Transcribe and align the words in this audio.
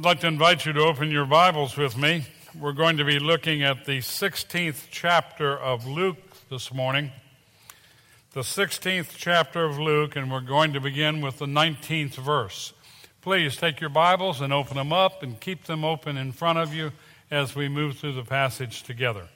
I'd 0.00 0.06
like 0.06 0.20
to 0.20 0.28
invite 0.28 0.64
you 0.64 0.72
to 0.72 0.80
open 0.80 1.10
your 1.10 1.26
Bibles 1.26 1.76
with 1.76 1.94
me. 1.94 2.24
We're 2.58 2.72
going 2.72 2.96
to 2.96 3.04
be 3.04 3.18
looking 3.18 3.62
at 3.62 3.84
the 3.84 3.98
16th 3.98 4.86
chapter 4.90 5.54
of 5.54 5.86
Luke 5.86 6.16
this 6.48 6.72
morning. 6.72 7.12
The 8.32 8.40
16th 8.40 9.12
chapter 9.14 9.62
of 9.62 9.78
Luke, 9.78 10.16
and 10.16 10.32
we're 10.32 10.40
going 10.40 10.72
to 10.72 10.80
begin 10.80 11.20
with 11.20 11.36
the 11.36 11.44
19th 11.44 12.14
verse. 12.14 12.72
Please 13.20 13.58
take 13.58 13.78
your 13.78 13.90
Bibles 13.90 14.40
and 14.40 14.54
open 14.54 14.78
them 14.78 14.90
up 14.90 15.22
and 15.22 15.38
keep 15.38 15.64
them 15.64 15.84
open 15.84 16.16
in 16.16 16.32
front 16.32 16.58
of 16.58 16.72
you 16.72 16.92
as 17.30 17.54
we 17.54 17.68
move 17.68 17.98
through 17.98 18.14
the 18.14 18.24
passage 18.24 18.82
together. 18.82 19.28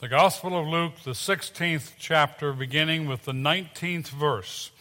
The 0.00 0.08
Gospel 0.08 0.60
of 0.60 0.66
Luke, 0.66 0.96
the 1.04 1.12
16th 1.12 1.92
chapter, 1.98 2.52
beginning 2.52 3.08
with 3.08 3.24
the 3.24 3.32
19th 3.32 4.08
verse 4.08 4.72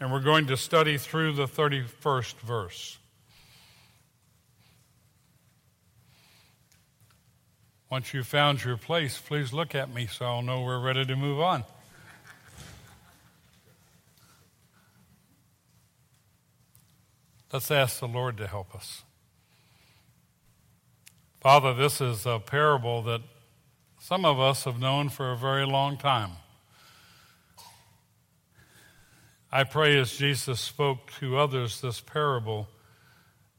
and 0.00 0.12
we're 0.12 0.20
going 0.20 0.46
to 0.46 0.56
study 0.56 0.96
through 0.96 1.32
the 1.32 1.46
31st 1.46 2.34
verse. 2.40 2.98
Once 7.90 8.12
you've 8.12 8.26
found 8.26 8.62
your 8.64 8.76
place, 8.76 9.18
please 9.18 9.52
look 9.52 9.74
at 9.74 9.92
me 9.92 10.06
so 10.06 10.26
I'll 10.26 10.42
know 10.42 10.62
we're 10.62 10.78
ready 10.78 11.06
to 11.06 11.16
move 11.16 11.40
on. 11.40 11.64
Let's 17.50 17.70
ask 17.70 18.00
the 18.00 18.06
Lord 18.06 18.36
to 18.36 18.46
help 18.46 18.74
us. 18.74 19.04
Father, 21.40 21.72
this 21.72 22.00
is 22.00 22.26
a 22.26 22.40
parable 22.40 23.00
that 23.02 23.22
some 23.98 24.26
of 24.26 24.38
us 24.38 24.64
have 24.64 24.78
known 24.78 25.08
for 25.08 25.32
a 25.32 25.36
very 25.36 25.64
long 25.64 25.96
time. 25.96 26.32
I 29.50 29.64
pray 29.64 29.98
as 29.98 30.16
Jesus 30.16 30.60
spoke 30.60 31.10
to 31.20 31.38
others 31.38 31.80
this 31.80 32.00
parable 32.00 32.68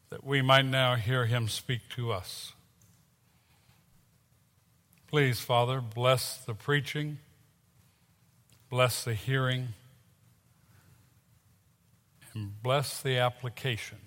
that 0.10 0.24
we 0.24 0.42
might 0.42 0.66
now 0.66 0.96
hear 0.96 1.26
him 1.26 1.48
speak 1.48 1.82
to 1.96 2.12
us. 2.12 2.54
Please, 5.08 5.40
Father, 5.40 5.82
bless 5.82 6.38
the 6.38 6.54
preaching, 6.54 7.18
bless 8.70 9.04
the 9.04 9.16
hearing, 9.16 9.70
and 12.36 12.62
bless 12.62 13.02
the 13.02 13.18
application 13.18 13.98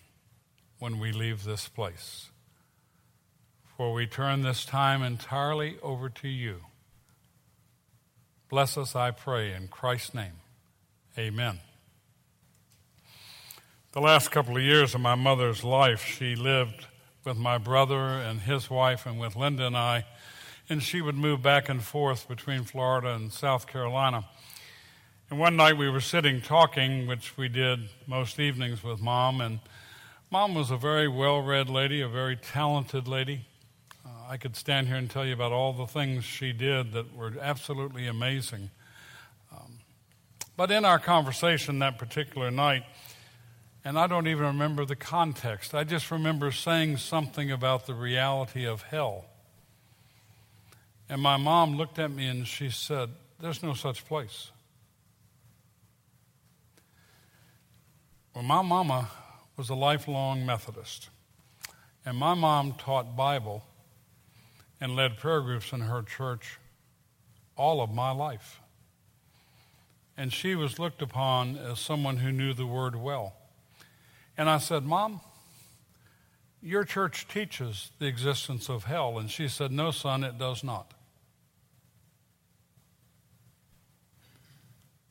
when 0.79 1.01
we 1.01 1.11
leave 1.11 1.43
this 1.43 1.67
place. 1.67 2.29
For 3.77 3.93
we 3.93 4.07
turn 4.07 4.43
this 4.43 4.65
time 4.65 5.03
entirely 5.03 5.79
over 5.83 6.09
to 6.09 6.29
you. 6.29 6.61
Bless 8.49 8.79
us, 8.79 8.95
I 8.95 9.11
pray, 9.11 9.53
in 9.53 9.67
Christ's 9.67 10.15
name. 10.15 10.35
Amen. 11.19 11.59
The 13.93 14.01
last 14.01 14.31
couple 14.31 14.57
of 14.57 14.63
years 14.63 14.95
of 14.95 15.03
my 15.03 15.17
mother's 15.17 15.63
life, 15.63 16.03
she 16.03 16.35
lived 16.35 16.87
with 17.27 17.37
my 17.37 17.59
brother 17.59 17.99
and 17.99 18.41
his 18.41 18.71
wife 18.71 19.05
and 19.05 19.21
with 19.21 19.37
Linda 19.37 19.67
and 19.67 19.77
I, 19.77 20.07
and 20.67 20.83
she 20.83 21.03
would 21.03 21.15
move 21.15 21.43
back 21.43 21.69
and 21.69 21.83
forth 21.83 22.27
between 22.27 22.65
Florida 22.65 23.09
and 23.09 23.31
South 23.31 23.67
Carolina. 23.67 24.25
And 25.29 25.39
one 25.39 25.57
night 25.57 25.77
we 25.77 25.91
were 25.91 26.01
sitting 26.01 26.41
talking, 26.41 27.07
which 27.07 27.37
we 27.37 27.51
did 27.51 27.81
most 28.07 28.41
evenings 28.41 28.83
with 28.83 29.03
mom, 29.03 29.43
and 29.43 29.61
mom 30.31 30.55
was 30.55 30.71
a 30.71 30.79
very 30.79 31.07
well 31.07 31.43
read 31.43 31.69
lady, 31.69 32.01
a 32.01 32.09
very 32.09 32.37
talented 32.37 33.07
lady. 33.07 33.45
Uh, 34.07 34.09
I 34.27 34.39
could 34.39 34.57
stand 34.57 34.87
here 34.87 34.97
and 34.97 35.11
tell 35.11 35.27
you 35.27 35.35
about 35.35 35.53
all 35.53 35.75
the 35.75 35.87
things 35.87 36.25
she 36.25 36.55
did 36.55 36.93
that 36.95 37.15
were 37.15 37.35
absolutely 37.39 38.07
amazing. 38.07 38.71
Um, 39.53 39.81
but 40.57 40.71
in 40.71 40.87
our 40.87 40.99
conversation 40.99 41.81
that 41.81 41.99
particular 41.99 42.51
night, 42.51 42.85
and 43.85 43.99
I 43.99 44.07
don't 44.07 44.29
even 44.29 44.45
remember 44.45 44.85
the 44.85 44.97
context. 44.97 45.75
I 45.75 45.85
just 45.85 46.11
remember 46.11 46.53
saying 46.53 46.99
something 46.99 47.51
about 47.51 47.87
the 47.87 47.95
reality 47.95 48.65
of 48.65 48.83
hell. 48.83 49.27
And 51.09 51.21
my 51.21 51.37
mom 51.37 51.77
looked 51.77 51.99
at 51.99 52.11
me 52.11 52.27
and 52.27 52.47
she 52.47 52.71
said, 52.71 53.11
There's 53.41 53.63
no 53.63 53.75
such 53.75 54.07
place. 54.07 54.51
Well, 58.35 58.45
my 58.45 58.63
mama 58.63 59.11
was 59.57 59.69
a 59.69 59.75
lifelong 59.75 60.47
Methodist. 60.47 61.11
And 62.05 62.17
my 62.17 62.35
mom 62.35 62.75
taught 62.75 63.17
Bible 63.17 63.63
and 64.81 64.97
led 64.97 65.19
prayer 65.19 65.41
groups 65.41 65.73
in 65.73 65.81
her 65.81 66.03
church 66.03 66.59
all 67.57 67.81
of 67.81 67.91
my 67.91 68.11
life. 68.11 68.61
And 70.17 70.33
she 70.33 70.55
was 70.55 70.79
looked 70.79 71.03
upon 71.03 71.57
as 71.57 71.79
someone 71.79 72.19
who 72.19 72.33
knew 72.33 72.55
the 72.55 72.67
word 72.67 72.97
well. 72.97 73.35
And 74.37 74.49
I 74.49 74.59
said, 74.59 74.85
Mom, 74.85 75.21
your 76.63 76.85
church 76.85 77.27
teaches 77.29 77.91
the 77.99 78.07
existence 78.07 78.69
of 78.69 78.85
hell. 78.85 79.19
And 79.19 79.31
she 79.31 79.49
said, 79.49 79.73
No, 79.73 79.91
son, 79.91 80.25
it 80.25 80.39
does 80.39 80.63
not. 80.63 80.95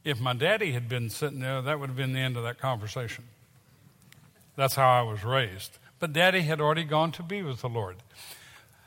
If 0.04 0.20
my 0.20 0.34
daddy 0.34 0.72
had 0.72 0.90
been 0.90 1.10
sitting 1.10 1.40
there, 1.40 1.62
that 1.62 1.80
would 1.80 1.90
have 1.90 1.98
been 1.98 2.14
the 2.14 2.20
end 2.20 2.36
of 2.36 2.44
that 2.44 2.58
conversation. 2.58 3.26
That's 4.56 4.76
how 4.76 4.90
I 4.90 5.02
was 5.04 5.24
raised. 5.24 5.78
But 6.00 6.14
daddy 6.14 6.42
had 6.42 6.60
already 6.60 6.84
gone 6.84 7.12
to 7.14 7.24
be 7.24 7.44
with 7.44 7.62
the 7.62 7.70
Lord. 7.70 7.98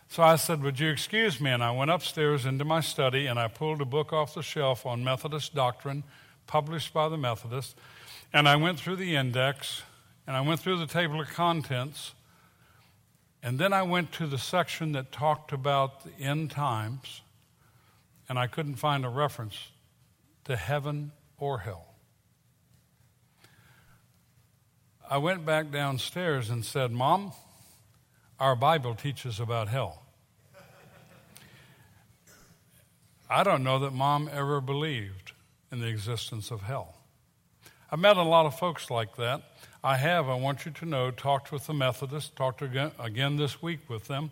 So 0.09 0.22
I 0.22 0.37
said, 0.37 0.62
Would 0.62 0.81
you 0.81 0.89
excuse 0.89 1.41
me? 1.41 1.51
And 1.51 1.62
I 1.62 1.71
went 1.71 1.91
upstairs 1.91 2.47
into 2.47 2.65
my 2.65 2.81
study 2.81 3.27
and 3.27 3.39
I 3.39 3.49
pulled 3.49 3.81
a 3.81 3.84
book 3.84 4.12
off 4.12 4.34
the 4.34 4.43
shelf 4.43 4.87
on 4.87 5.05
Methodist 5.05 5.55
doctrine, 5.55 6.03
published 6.47 6.93
by 6.93 7.09
the 7.09 7.19
Methodists. 7.19 7.75
And 8.33 8.49
I 8.49 8.56
went 8.56 8.81
through 8.81 8.97
the 8.97 9.15
index 9.15 9.83
and 10.26 10.36
I 10.36 10.40
went 10.40 10.60
through 10.60 10.78
the 10.78 10.86
table 10.86 11.20
of 11.20 11.28
contents, 11.28 12.14
and 13.42 13.58
then 13.58 13.72
I 13.72 13.82
went 13.82 14.12
to 14.12 14.26
the 14.26 14.38
section 14.38 14.92
that 14.92 15.12
talked 15.12 15.52
about 15.52 16.04
the 16.04 16.24
end 16.24 16.50
times, 16.50 17.22
and 18.28 18.38
I 18.38 18.46
couldn't 18.46 18.76
find 18.76 19.04
a 19.04 19.08
reference 19.08 19.68
to 20.44 20.56
heaven 20.56 21.12
or 21.38 21.58
hell. 21.58 21.86
I 25.08 25.18
went 25.18 25.44
back 25.44 25.70
downstairs 25.70 26.48
and 26.48 26.64
said, 26.64 26.91
Mom, 26.91 27.32
our 28.41 28.56
Bible 28.56 28.94
teaches 28.94 29.38
about 29.38 29.68
hell. 29.68 30.02
I 33.28 33.42
don't 33.42 33.64
know 33.64 33.78
that 33.80 33.92
mom 33.92 34.28
ever 34.32 34.60
believed 34.60 35.32
in 35.72 35.80
the 35.80 35.88
existence 35.88 36.50
of 36.50 36.62
hell. 36.62 36.94
I've 37.91 37.98
met 37.98 38.16
a 38.16 38.22
lot 38.22 38.46
of 38.46 38.58
folks 38.58 38.91
like 38.91 39.16
that. 39.16 39.42
I 39.84 39.99
have, 39.99 40.31
I 40.31 40.34
want 40.34 40.65
you 40.65 40.72
to 40.72 40.87
know, 40.87 41.11
talked 41.11 41.53
with 41.53 41.67
the 41.67 41.75
Methodists, 41.75 42.31
talked 42.34 42.62
again, 42.62 42.93
again 42.99 43.37
this 43.37 43.61
week 43.61 43.81
with 43.87 44.06
them, 44.06 44.31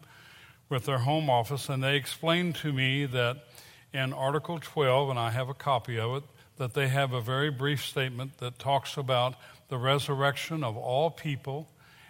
with 0.70 0.86
their 0.86 1.00
home 1.00 1.28
office, 1.28 1.68
and 1.68 1.84
they 1.84 1.94
explained 1.94 2.54
to 2.56 2.72
me 2.72 3.04
that 3.04 3.44
in 3.92 4.14
Article 4.14 4.58
12, 4.58 5.10
and 5.10 5.18
I 5.18 5.28
have 5.28 5.50
a 5.50 5.54
copy 5.54 5.98
of 5.98 6.16
it, 6.16 6.22
that 6.56 6.72
they 6.72 6.88
have 6.88 7.12
a 7.12 7.20
very 7.20 7.50
brief 7.50 7.84
statement 7.84 8.38
that 8.38 8.58
talks 8.58 8.96
about 8.96 9.34
the 9.68 9.76
resurrection 9.76 10.64
of 10.64 10.74
all 10.78 11.10
people, 11.10 11.68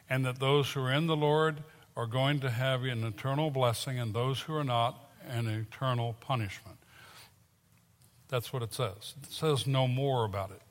and 0.09 0.25
that 0.25 0.39
those 0.39 0.71
who 0.71 0.81
are 0.83 0.93
in 0.93 1.09
the 1.09 1.17
Lord 1.17 1.65
are 1.97 2.07
going 2.07 2.39
to 2.39 2.51
have 2.51 2.85
an 2.85 3.03
eternal 3.03 3.51
blessing, 3.51 3.99
and 3.99 4.15
those 4.15 4.43
who 4.43 4.55
are 4.55 4.63
not, 4.63 5.11
an 5.29 5.49
eternal 5.49 6.15
punishment. 6.21 6.79
That's 8.29 8.53
what 8.53 8.63
it 8.63 8.73
says. 8.73 9.15
It 9.21 9.33
says 9.33 9.67
no 9.67 9.89
more 9.89 10.25
about 10.25 10.53
it. 10.53 10.63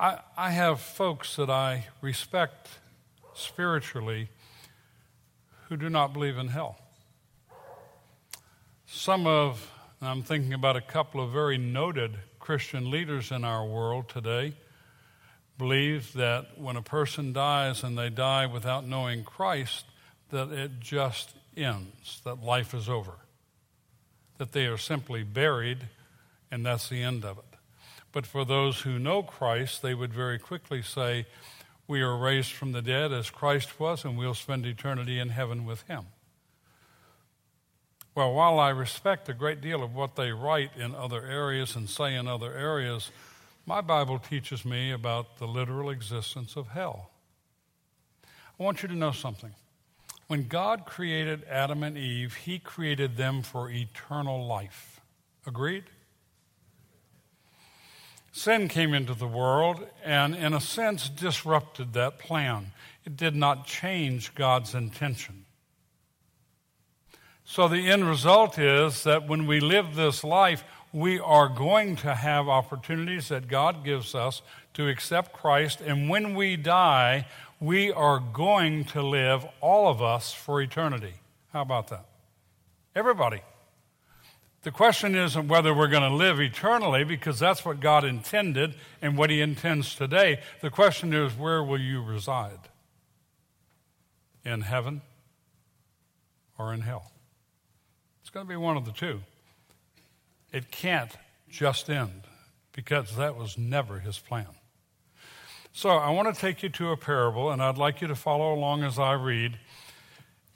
I, 0.00 0.18
I 0.34 0.50
have 0.52 0.80
folks 0.80 1.36
that 1.36 1.50
I 1.50 1.86
respect 2.00 2.68
spiritually 3.34 4.30
who 5.68 5.76
do 5.76 5.90
not 5.90 6.14
believe 6.14 6.38
in 6.38 6.48
hell. 6.48 6.78
Some 8.86 9.26
of, 9.26 9.70
I'm 10.00 10.22
thinking 10.22 10.54
about 10.54 10.76
a 10.76 10.80
couple 10.80 11.22
of 11.22 11.32
very 11.32 11.58
noted 11.58 12.16
Christian 12.38 12.90
leaders 12.90 13.30
in 13.30 13.44
our 13.44 13.62
world 13.62 14.08
today, 14.08 14.54
believe 15.58 16.14
that 16.14 16.58
when 16.58 16.76
a 16.76 16.82
person 16.82 17.34
dies 17.34 17.84
and 17.84 17.98
they 17.98 18.08
die 18.08 18.46
without 18.46 18.86
knowing 18.86 19.22
Christ, 19.22 19.84
that 20.30 20.50
it 20.50 20.80
just 20.80 21.34
ends, 21.58 22.22
that 22.24 22.42
life 22.42 22.72
is 22.72 22.88
over, 22.88 23.18
that 24.38 24.52
they 24.52 24.64
are 24.64 24.78
simply 24.78 25.24
buried, 25.24 25.88
and 26.50 26.64
that's 26.64 26.88
the 26.88 27.02
end 27.02 27.22
of 27.22 27.36
it. 27.36 27.49
But 28.12 28.26
for 28.26 28.44
those 28.44 28.80
who 28.80 28.98
know 28.98 29.22
Christ, 29.22 29.82
they 29.82 29.94
would 29.94 30.12
very 30.12 30.38
quickly 30.38 30.82
say, 30.82 31.26
We 31.86 32.02
are 32.02 32.16
raised 32.16 32.52
from 32.52 32.72
the 32.72 32.82
dead 32.82 33.12
as 33.12 33.30
Christ 33.30 33.78
was, 33.78 34.04
and 34.04 34.18
we'll 34.18 34.34
spend 34.34 34.66
eternity 34.66 35.18
in 35.18 35.28
heaven 35.28 35.64
with 35.64 35.82
him. 35.82 36.06
Well, 38.14 38.34
while 38.34 38.58
I 38.58 38.70
respect 38.70 39.28
a 39.28 39.34
great 39.34 39.60
deal 39.60 39.82
of 39.82 39.94
what 39.94 40.16
they 40.16 40.32
write 40.32 40.76
in 40.76 40.94
other 40.94 41.24
areas 41.24 41.76
and 41.76 41.88
say 41.88 42.16
in 42.16 42.26
other 42.26 42.52
areas, 42.52 43.10
my 43.66 43.80
Bible 43.80 44.18
teaches 44.18 44.64
me 44.64 44.90
about 44.90 45.38
the 45.38 45.46
literal 45.46 45.90
existence 45.90 46.56
of 46.56 46.68
hell. 46.68 47.10
I 48.24 48.62
want 48.62 48.82
you 48.82 48.88
to 48.88 48.94
know 48.96 49.12
something. 49.12 49.54
When 50.26 50.48
God 50.48 50.86
created 50.86 51.44
Adam 51.48 51.82
and 51.84 51.96
Eve, 51.96 52.34
He 52.34 52.58
created 52.58 53.16
them 53.16 53.42
for 53.42 53.70
eternal 53.70 54.44
life. 54.44 55.00
Agreed? 55.46 55.84
Sin 58.32 58.68
came 58.68 58.94
into 58.94 59.14
the 59.14 59.26
world 59.26 59.86
and, 60.04 60.34
in 60.34 60.54
a 60.54 60.60
sense, 60.60 61.08
disrupted 61.08 61.92
that 61.94 62.18
plan. 62.18 62.72
It 63.04 63.16
did 63.16 63.34
not 63.34 63.66
change 63.66 64.34
God's 64.34 64.74
intention. 64.74 65.46
So, 67.44 67.66
the 67.66 67.90
end 67.90 68.08
result 68.08 68.58
is 68.58 69.02
that 69.02 69.26
when 69.26 69.46
we 69.46 69.58
live 69.58 69.96
this 69.96 70.22
life, 70.22 70.62
we 70.92 71.18
are 71.18 71.48
going 71.48 71.96
to 71.96 72.14
have 72.14 72.48
opportunities 72.48 73.28
that 73.28 73.48
God 73.48 73.84
gives 73.84 74.14
us 74.14 74.42
to 74.74 74.88
accept 74.88 75.32
Christ. 75.32 75.80
And 75.80 76.08
when 76.08 76.34
we 76.34 76.56
die, 76.56 77.26
we 77.58 77.92
are 77.92 78.20
going 78.20 78.84
to 78.86 79.02
live, 79.02 79.44
all 79.60 79.88
of 79.88 80.00
us, 80.00 80.32
for 80.32 80.62
eternity. 80.62 81.14
How 81.52 81.62
about 81.62 81.88
that? 81.88 82.06
Everybody. 82.94 83.42
The 84.62 84.70
question 84.70 85.14
isn't 85.14 85.48
whether 85.48 85.74
we're 85.74 85.88
going 85.88 86.08
to 86.08 86.14
live 86.14 86.38
eternally, 86.38 87.02
because 87.02 87.38
that's 87.38 87.64
what 87.64 87.80
God 87.80 88.04
intended 88.04 88.74
and 89.00 89.16
what 89.16 89.30
He 89.30 89.40
intends 89.40 89.94
today. 89.94 90.40
The 90.60 90.68
question 90.68 91.14
is, 91.14 91.32
where 91.32 91.62
will 91.62 91.80
you 91.80 92.02
reside? 92.02 92.58
In 94.44 94.60
heaven 94.60 95.00
or 96.58 96.74
in 96.74 96.82
hell? 96.82 97.10
It's 98.20 98.28
going 98.28 98.44
to 98.44 98.50
be 98.50 98.56
one 98.56 98.76
of 98.76 98.84
the 98.84 98.92
two. 98.92 99.20
It 100.52 100.70
can't 100.70 101.12
just 101.48 101.88
end, 101.88 102.22
because 102.72 103.16
that 103.16 103.36
was 103.36 103.56
never 103.56 104.00
His 104.00 104.18
plan. 104.18 104.46
So 105.72 105.90
I 105.90 106.10
want 106.10 106.34
to 106.34 106.38
take 106.38 106.62
you 106.62 106.68
to 106.68 106.90
a 106.90 106.96
parable, 106.98 107.50
and 107.50 107.62
I'd 107.62 107.78
like 107.78 108.02
you 108.02 108.08
to 108.08 108.14
follow 108.14 108.52
along 108.52 108.82
as 108.82 108.98
I 108.98 109.12
read, 109.14 109.58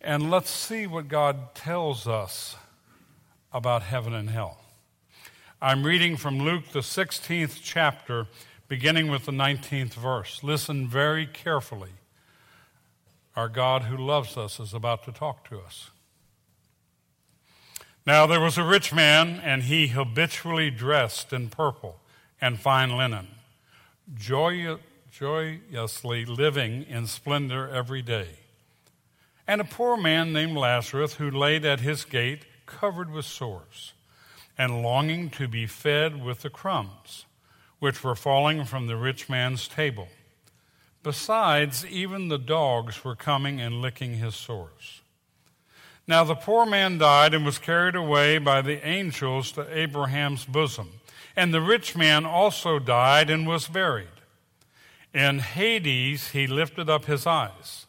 and 0.00 0.30
let's 0.30 0.50
see 0.50 0.86
what 0.86 1.08
God 1.08 1.54
tells 1.54 2.06
us 2.06 2.56
about 3.54 3.84
heaven 3.84 4.12
and 4.12 4.28
hell. 4.28 4.58
I'm 5.62 5.84
reading 5.84 6.16
from 6.16 6.40
Luke, 6.40 6.72
the 6.72 6.80
16th 6.80 7.60
chapter, 7.62 8.26
beginning 8.66 9.08
with 9.08 9.26
the 9.26 9.32
19th 9.32 9.94
verse. 9.94 10.42
Listen 10.42 10.88
very 10.88 11.24
carefully. 11.24 11.92
Our 13.36 13.48
God 13.48 13.82
who 13.82 13.96
loves 13.96 14.36
us 14.36 14.58
is 14.58 14.74
about 14.74 15.04
to 15.04 15.12
talk 15.12 15.48
to 15.48 15.60
us. 15.60 15.90
Now 18.04 18.26
there 18.26 18.40
was 18.40 18.58
a 18.58 18.64
rich 18.64 18.92
man, 18.92 19.40
and 19.42 19.62
he 19.62 19.86
habitually 19.86 20.70
dressed 20.70 21.32
in 21.32 21.48
purple 21.48 22.00
and 22.40 22.58
fine 22.58 22.90
linen, 22.90 23.28
joy, 24.14 24.76
joyously 25.10 26.24
living 26.24 26.82
in 26.82 27.06
splendor 27.06 27.68
every 27.68 28.02
day. 28.02 28.40
And 29.46 29.60
a 29.60 29.64
poor 29.64 29.96
man 29.96 30.32
named 30.32 30.56
Lazarus, 30.56 31.14
who 31.14 31.30
laid 31.30 31.64
at 31.64 31.80
his 31.80 32.04
gate, 32.04 32.44
covered 32.66 33.10
with 33.10 33.24
sores, 33.24 33.92
and 34.56 34.82
longing 34.82 35.30
to 35.30 35.48
be 35.48 35.66
fed 35.66 36.22
with 36.24 36.42
the 36.42 36.50
crumbs 36.50 37.26
which 37.84 38.02
were 38.02 38.14
falling 38.14 38.64
from 38.64 38.86
the 38.86 38.96
rich 38.96 39.28
man's 39.28 39.68
table. 39.68 40.08
Besides, 41.02 41.84
even 41.84 42.28
the 42.28 42.38
dogs 42.38 43.04
were 43.04 43.14
coming 43.14 43.60
and 43.60 43.82
licking 43.82 44.14
his 44.14 44.34
sores. 44.34 45.02
Now 46.06 46.24
the 46.24 46.34
poor 46.34 46.64
man 46.64 46.96
died 46.96 47.34
and 47.34 47.44
was 47.44 47.58
carried 47.58 47.94
away 47.94 48.38
by 48.38 48.62
the 48.62 48.82
angels 48.86 49.52
to 49.52 49.78
Abraham's 49.78 50.46
bosom. 50.46 51.00
And 51.36 51.52
the 51.52 51.60
rich 51.60 51.94
man 51.94 52.24
also 52.24 52.78
died 52.78 53.28
and 53.28 53.46
was 53.46 53.68
buried. 53.68 54.08
In 55.12 55.40
Hades 55.40 56.28
he 56.28 56.46
lifted 56.46 56.88
up 56.88 57.04
his 57.04 57.26
eyes, 57.26 57.84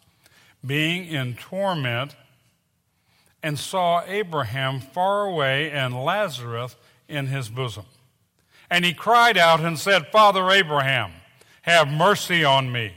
being 0.65 1.05
in 1.05 1.35
torment 1.35 2.17
and 3.45 3.59
saw 3.59 4.01
Abraham 4.07 4.79
far 4.79 5.25
away 5.25 5.69
and 5.69 5.93
Lazarus 6.03 6.75
in 7.07 7.27
his 7.27 7.47
bosom. 7.47 7.85
And 8.71 8.83
he 8.83 8.91
cried 8.91 9.37
out 9.37 9.59
and 9.59 9.77
said, 9.77 10.07
Father 10.07 10.49
Abraham, 10.49 11.11
have 11.61 11.87
mercy 11.87 12.43
on 12.43 12.71
me, 12.71 12.93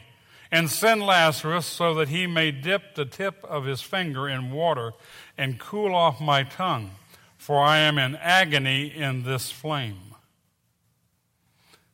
and 0.50 0.70
send 0.70 1.02
Lazarus 1.02 1.66
so 1.66 1.92
that 1.96 2.08
he 2.08 2.26
may 2.26 2.50
dip 2.50 2.94
the 2.94 3.04
tip 3.04 3.44
of 3.44 3.66
his 3.66 3.82
finger 3.82 4.26
in 4.26 4.50
water 4.50 4.92
and 5.36 5.60
cool 5.60 5.94
off 5.94 6.18
my 6.18 6.44
tongue, 6.44 6.92
for 7.36 7.60
I 7.60 7.80
am 7.80 7.98
in 7.98 8.16
agony 8.16 8.86
in 8.86 9.24
this 9.24 9.50
flame. 9.50 10.14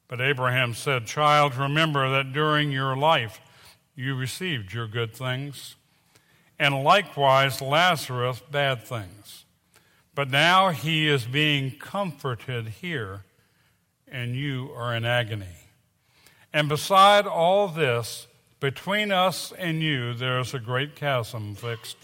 But 0.07 0.21
Abraham 0.21 0.75
said, 0.75 1.07
Child, 1.07 1.57
remember 1.57 2.09
that 2.09 2.33
during 2.33 2.71
your 2.71 2.97
life 2.97 3.41
you 3.97 4.15
received 4.15 4.73
your 4.73 4.87
good 4.87 5.13
things 5.13 5.75
and 6.59 6.83
likewise 6.83 7.61
Lazarus 7.61 8.41
bad 8.51 8.83
things. 8.83 9.45
But 10.15 10.31
now 10.31 10.71
he 10.71 11.09
is 11.09 11.25
being 11.25 11.73
comforted 11.73 12.69
here, 12.69 13.25
and 14.07 14.37
you 14.37 14.71
are 14.77 14.95
in 14.95 15.05
agony. 15.05 15.57
And 16.53 16.69
beside 16.69 17.27
all 17.27 17.67
this, 17.67 18.29
between 18.61 19.11
us 19.11 19.53
and 19.59 19.83
you, 19.83 20.15
there 20.15 20.39
is 20.39 20.55
a 20.55 20.61
great 20.61 20.95
chasm 20.95 21.57
fixed, 21.57 21.97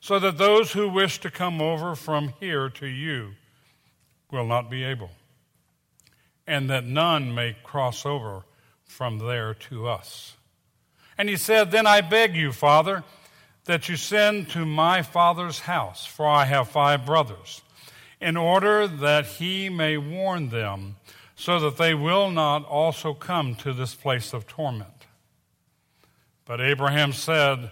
so 0.00 0.18
that 0.18 0.36
those 0.38 0.72
who 0.72 0.88
wish 0.88 1.20
to 1.20 1.30
come 1.30 1.62
over 1.62 1.94
from 1.94 2.34
here 2.40 2.68
to 2.68 2.86
you 2.86 3.34
will 4.30 4.44
not 4.44 4.68
be 4.68 4.82
able, 4.82 5.10
and 6.46 6.68
that 6.68 6.84
none 6.84 7.34
may 7.34 7.56
cross 7.62 8.04
over 8.04 8.42
from 8.84 9.18
there 9.18 9.54
to 9.54 9.86
us. 9.86 10.36
And 11.16 11.28
he 11.28 11.36
said, 11.36 11.70
Then 11.70 11.86
I 11.86 12.00
beg 12.00 12.34
you, 12.34 12.50
Father, 12.50 13.04
that 13.64 13.88
you 13.88 13.96
send 13.96 14.50
to 14.50 14.66
my 14.66 15.02
father's 15.02 15.60
house, 15.60 16.04
for 16.04 16.26
I 16.26 16.44
have 16.44 16.68
five 16.68 17.06
brothers, 17.06 17.62
in 18.20 18.36
order 18.36 18.86
that 18.86 19.26
he 19.26 19.68
may 19.68 19.96
warn 19.96 20.50
them, 20.50 20.96
so 21.36 21.58
that 21.60 21.76
they 21.76 21.94
will 21.94 22.30
not 22.30 22.64
also 22.66 23.14
come 23.14 23.54
to 23.56 23.72
this 23.72 23.94
place 23.94 24.32
of 24.32 24.46
torment. 24.46 25.06
But 26.44 26.60
Abraham 26.60 27.12
said, 27.12 27.70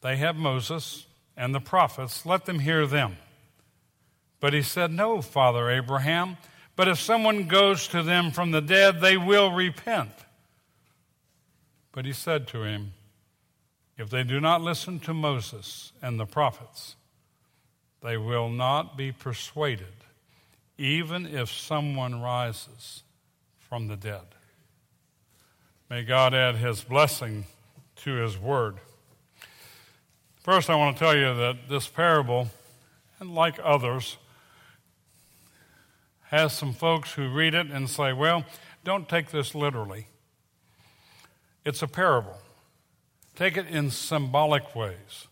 They 0.00 0.16
have 0.16 0.36
Moses 0.36 1.06
and 1.36 1.54
the 1.54 1.60
prophets, 1.60 2.24
let 2.24 2.46
them 2.46 2.60
hear 2.60 2.86
them. 2.86 3.16
But 4.40 4.52
he 4.52 4.62
said, 4.62 4.92
No, 4.92 5.20
Father 5.20 5.70
Abraham, 5.70 6.36
but 6.76 6.88
if 6.88 7.00
someone 7.00 7.48
goes 7.48 7.88
to 7.88 8.02
them 8.02 8.30
from 8.30 8.52
the 8.52 8.60
dead, 8.60 9.00
they 9.00 9.16
will 9.16 9.50
repent. 9.50 10.12
But 11.92 12.04
he 12.04 12.12
said 12.12 12.46
to 12.48 12.62
him, 12.62 12.92
if 13.98 14.10
they 14.10 14.22
do 14.22 14.40
not 14.40 14.60
listen 14.60 15.00
to 15.00 15.14
Moses 15.14 15.92
and 16.02 16.20
the 16.20 16.26
prophets, 16.26 16.96
they 18.02 18.16
will 18.16 18.48
not 18.48 18.96
be 18.96 19.10
persuaded, 19.10 19.94
even 20.76 21.26
if 21.26 21.50
someone 21.50 22.20
rises 22.20 23.02
from 23.58 23.88
the 23.88 23.96
dead. 23.96 24.22
May 25.88 26.02
God 26.02 26.34
add 26.34 26.56
his 26.56 26.82
blessing 26.82 27.46
to 27.96 28.14
his 28.14 28.38
word. 28.38 28.76
First, 30.42 30.68
I 30.68 30.76
want 30.76 30.96
to 30.96 31.00
tell 31.04 31.16
you 31.16 31.34
that 31.34 31.68
this 31.68 31.88
parable, 31.88 32.48
and 33.18 33.34
like 33.34 33.58
others, 33.62 34.18
has 36.24 36.52
some 36.52 36.72
folks 36.72 37.14
who 37.14 37.28
read 37.32 37.54
it 37.54 37.68
and 37.68 37.88
say, 37.88 38.12
well, 38.12 38.44
don't 38.84 39.08
take 39.08 39.30
this 39.30 39.54
literally. 39.54 40.06
It's 41.64 41.82
a 41.82 41.88
parable. 41.88 42.36
Take 43.36 43.58
it 43.58 43.66
in 43.68 43.90
symbolic 43.90 44.74
ways. 44.74 45.28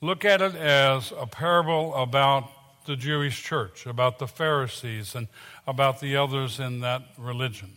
Look 0.00 0.24
at 0.24 0.40
it 0.40 0.54
as 0.54 1.12
a 1.18 1.26
parable 1.26 1.94
about 1.96 2.48
the 2.86 2.96
Jewish 2.96 3.42
church, 3.42 3.86
about 3.86 4.18
the 4.20 4.28
Pharisees, 4.28 5.14
and 5.14 5.26
about 5.66 6.00
the 6.00 6.16
others 6.16 6.60
in 6.60 6.80
that 6.80 7.02
religion. 7.18 7.76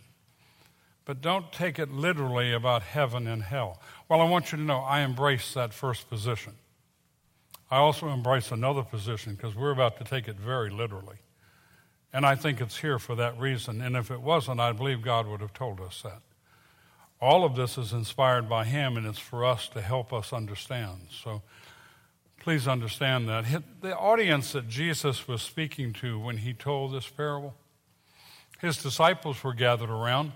But 1.04 1.20
don't 1.20 1.52
take 1.52 1.78
it 1.78 1.90
literally 1.90 2.52
about 2.52 2.82
heaven 2.82 3.26
and 3.26 3.42
hell. 3.42 3.80
Well, 4.08 4.20
I 4.20 4.28
want 4.28 4.52
you 4.52 4.58
to 4.58 4.64
know 4.64 4.78
I 4.78 5.00
embrace 5.00 5.52
that 5.54 5.74
first 5.74 6.08
position. 6.08 6.54
I 7.70 7.78
also 7.78 8.08
embrace 8.08 8.52
another 8.52 8.84
position 8.84 9.34
because 9.34 9.56
we're 9.56 9.72
about 9.72 9.98
to 9.98 10.04
take 10.04 10.28
it 10.28 10.36
very 10.36 10.70
literally. 10.70 11.16
And 12.12 12.24
I 12.24 12.36
think 12.36 12.60
it's 12.60 12.78
here 12.78 13.00
for 13.00 13.16
that 13.16 13.36
reason. 13.38 13.82
And 13.82 13.96
if 13.96 14.12
it 14.12 14.20
wasn't, 14.20 14.60
I 14.60 14.70
believe 14.70 15.02
God 15.02 15.26
would 15.26 15.40
have 15.40 15.52
told 15.52 15.80
us 15.80 16.00
that. 16.02 16.22
All 17.24 17.46
of 17.46 17.56
this 17.56 17.78
is 17.78 17.94
inspired 17.94 18.50
by 18.50 18.64
Him, 18.66 18.98
and 18.98 19.06
it's 19.06 19.18
for 19.18 19.46
us 19.46 19.66
to 19.68 19.80
help 19.80 20.12
us 20.12 20.30
understand. 20.30 21.06
So 21.10 21.40
please 22.42 22.68
understand 22.68 23.30
that. 23.30 23.46
The 23.80 23.96
audience 23.96 24.52
that 24.52 24.68
Jesus 24.68 25.26
was 25.26 25.40
speaking 25.40 25.94
to 25.94 26.18
when 26.18 26.36
He 26.36 26.52
told 26.52 26.92
this 26.92 27.08
parable, 27.08 27.54
His 28.60 28.76
disciples 28.76 29.42
were 29.42 29.54
gathered 29.54 29.88
around. 29.88 30.32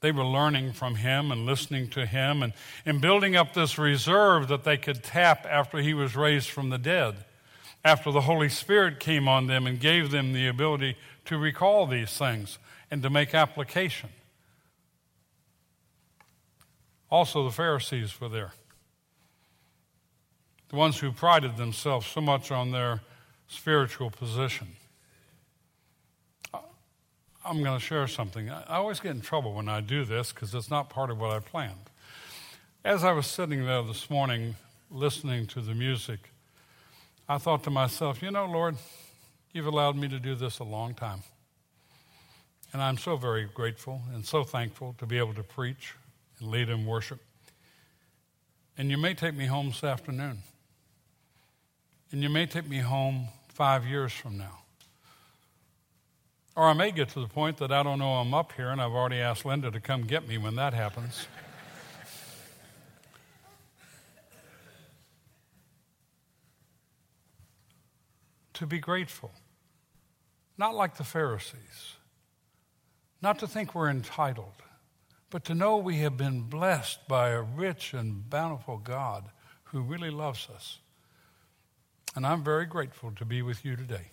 They 0.00 0.10
were 0.10 0.24
learning 0.24 0.72
from 0.72 0.94
him 0.94 1.30
and 1.30 1.44
listening 1.44 1.90
to 1.90 2.06
him 2.06 2.42
and, 2.42 2.54
and 2.86 3.02
building 3.02 3.36
up 3.36 3.52
this 3.52 3.76
reserve 3.76 4.48
that 4.48 4.64
they 4.64 4.78
could 4.78 5.02
tap 5.02 5.44
after 5.44 5.78
he 5.78 5.92
was 5.92 6.16
raised 6.16 6.48
from 6.48 6.70
the 6.70 6.78
dead, 6.78 7.24
after 7.84 8.10
the 8.10 8.22
Holy 8.22 8.48
Spirit 8.48 8.98
came 8.98 9.28
on 9.28 9.46
them 9.46 9.66
and 9.66 9.78
gave 9.78 10.10
them 10.10 10.32
the 10.32 10.46
ability 10.46 10.96
to 11.26 11.36
recall 11.36 11.86
these 11.86 12.16
things 12.16 12.58
and 12.90 13.02
to 13.02 13.10
make 13.10 13.34
application. 13.34 14.08
Also, 17.10 17.44
the 17.44 17.50
Pharisees 17.50 18.20
were 18.20 18.28
there. 18.28 18.52
The 20.68 20.76
ones 20.76 20.98
who 20.98 21.12
prided 21.12 21.56
themselves 21.56 22.06
so 22.06 22.20
much 22.20 22.50
on 22.50 22.72
their 22.72 23.00
spiritual 23.46 24.10
position. 24.10 24.68
I'm 27.44 27.62
going 27.62 27.78
to 27.78 27.84
share 27.84 28.06
something. 28.06 28.50
I 28.50 28.76
always 28.76 29.00
get 29.00 29.12
in 29.12 29.22
trouble 29.22 29.54
when 29.54 29.70
I 29.70 29.80
do 29.80 30.04
this 30.04 30.32
because 30.32 30.54
it's 30.54 30.70
not 30.70 30.90
part 30.90 31.10
of 31.10 31.18
what 31.18 31.30
I 31.30 31.38
planned. 31.38 31.90
As 32.84 33.04
I 33.04 33.12
was 33.12 33.26
sitting 33.26 33.64
there 33.64 33.82
this 33.82 34.10
morning 34.10 34.56
listening 34.90 35.46
to 35.48 35.62
the 35.62 35.74
music, 35.74 36.30
I 37.26 37.38
thought 37.38 37.64
to 37.64 37.70
myself, 37.70 38.20
you 38.20 38.30
know, 38.30 38.44
Lord, 38.44 38.76
you've 39.52 39.66
allowed 39.66 39.96
me 39.96 40.08
to 40.08 40.18
do 40.18 40.34
this 40.34 40.58
a 40.58 40.64
long 40.64 40.94
time. 40.94 41.22
And 42.74 42.82
I'm 42.82 42.98
so 42.98 43.16
very 43.16 43.46
grateful 43.46 44.02
and 44.12 44.26
so 44.26 44.44
thankful 44.44 44.94
to 44.98 45.06
be 45.06 45.16
able 45.16 45.34
to 45.34 45.42
preach 45.42 45.94
and 46.40 46.50
lead 46.50 46.68
in 46.68 46.86
worship. 46.86 47.20
And 48.76 48.90
you 48.90 48.96
may 48.96 49.14
take 49.14 49.34
me 49.34 49.46
home 49.46 49.68
this 49.68 49.82
afternoon. 49.82 50.38
And 52.12 52.22
you 52.22 52.28
may 52.28 52.46
take 52.46 52.68
me 52.68 52.78
home 52.78 53.28
five 53.48 53.86
years 53.86 54.12
from 54.12 54.38
now. 54.38 54.60
Or 56.56 56.64
I 56.64 56.72
may 56.72 56.90
get 56.90 57.08
to 57.10 57.20
the 57.20 57.28
point 57.28 57.58
that 57.58 57.70
I 57.70 57.82
don't 57.82 57.98
know 57.98 58.14
I'm 58.14 58.34
up 58.34 58.52
here 58.52 58.70
and 58.70 58.80
I've 58.80 58.92
already 58.92 59.18
asked 59.18 59.44
Linda 59.44 59.70
to 59.70 59.80
come 59.80 60.02
get 60.02 60.26
me 60.26 60.38
when 60.38 60.56
that 60.56 60.74
happens. 60.74 61.26
to 68.58 68.66
be 68.66 68.80
grateful, 68.80 69.30
not 70.56 70.74
like 70.74 70.96
the 70.96 71.04
Pharisees, 71.04 71.94
not 73.22 73.38
to 73.38 73.46
think 73.46 73.72
we're 73.72 73.88
entitled, 73.88 74.62
but 75.30 75.44
to 75.44 75.54
know 75.54 75.76
we 75.76 75.98
have 75.98 76.16
been 76.16 76.42
blessed 76.42 77.06
by 77.06 77.30
a 77.30 77.42
rich 77.42 77.92
and 77.92 78.28
bountiful 78.28 78.78
God 78.78 79.24
who 79.64 79.80
really 79.80 80.10
loves 80.10 80.48
us. 80.54 80.78
And 82.16 82.26
I'm 82.26 82.42
very 82.42 82.66
grateful 82.66 83.12
to 83.12 83.24
be 83.24 83.42
with 83.42 83.64
you 83.64 83.76
today. 83.76 84.10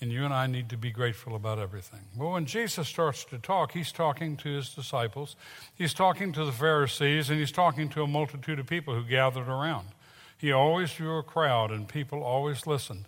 And 0.00 0.12
you 0.12 0.24
and 0.24 0.34
I 0.34 0.46
need 0.46 0.68
to 0.70 0.76
be 0.76 0.90
grateful 0.90 1.34
about 1.34 1.58
everything. 1.58 2.00
Well, 2.16 2.32
when 2.32 2.44
Jesus 2.44 2.86
starts 2.86 3.24
to 3.26 3.38
talk, 3.38 3.72
he's 3.72 3.92
talking 3.92 4.36
to 4.38 4.48
his 4.48 4.74
disciples, 4.74 5.36
he's 5.74 5.94
talking 5.94 6.32
to 6.32 6.44
the 6.44 6.52
Pharisees, 6.52 7.30
and 7.30 7.38
he's 7.38 7.52
talking 7.52 7.88
to 7.90 8.02
a 8.02 8.06
multitude 8.06 8.58
of 8.58 8.66
people 8.66 8.94
who 8.94 9.04
gathered 9.04 9.48
around. 9.48 9.88
He 10.36 10.52
always 10.52 10.92
drew 10.92 11.18
a 11.18 11.22
crowd, 11.22 11.70
and 11.70 11.88
people 11.88 12.22
always 12.22 12.66
listened. 12.66 13.06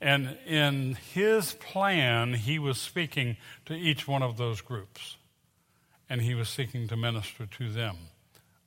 And 0.00 0.36
in 0.46 0.96
his 1.14 1.54
plan, 1.54 2.34
he 2.34 2.58
was 2.58 2.78
speaking 2.78 3.36
to 3.64 3.74
each 3.74 4.06
one 4.06 4.22
of 4.22 4.36
those 4.36 4.60
groups, 4.60 5.16
and 6.08 6.20
he 6.20 6.34
was 6.34 6.48
seeking 6.48 6.86
to 6.88 6.96
minister 6.96 7.46
to 7.46 7.70
them 7.70 7.96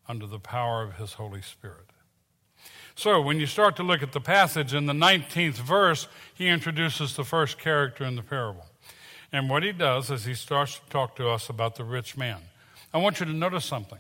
under 0.08 0.26
the 0.26 0.40
power 0.40 0.84
of 0.84 0.96
his 0.96 1.14
Holy 1.14 1.42
Spirit. 1.42 1.86
So, 2.96 3.22
when 3.22 3.40
you 3.40 3.46
start 3.46 3.76
to 3.78 3.84
look 3.84 4.04
at 4.04 4.12
the 4.12 4.20
passage 4.20 4.74
in 4.74 4.86
the 4.88 4.94
19th 4.94 5.54
verse, 5.54 6.08
he 6.34 6.48
introduces 6.48 7.16
the 7.16 7.24
first 7.24 7.58
character 7.58 8.04
in 8.04 8.16
the 8.16 8.24
parable. 8.24 8.66
And 9.32 9.50
what 9.50 9.64
he 9.64 9.72
does 9.72 10.10
is 10.10 10.26
he 10.26 10.34
starts 10.34 10.80
to 10.80 10.90
talk 10.90 11.16
to 11.18 11.30
us 11.30 11.48
about 11.48 11.76
the 11.76 11.84
rich 11.84 12.18
man. 12.18 12.40
I 12.94 12.98
want 12.98 13.20
you 13.20 13.26
to 13.28 13.32
notice 13.34 13.64
something. 13.64 14.00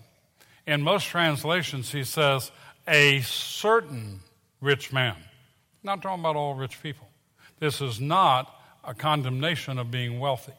In 0.65 0.81
most 0.81 1.05
translations, 1.05 1.91
he 1.91 2.03
says, 2.03 2.51
a 2.87 3.21
certain 3.21 4.21
rich 4.61 4.91
man. 4.91 5.15
Not 5.83 6.01
talking 6.01 6.19
about 6.19 6.35
all 6.35 6.55
rich 6.55 6.81
people. 6.81 7.08
This 7.59 7.81
is 7.81 7.99
not 7.99 8.53
a 8.83 8.93
condemnation 8.93 9.77
of 9.77 9.91
being 9.91 10.19
wealthy. 10.19 10.53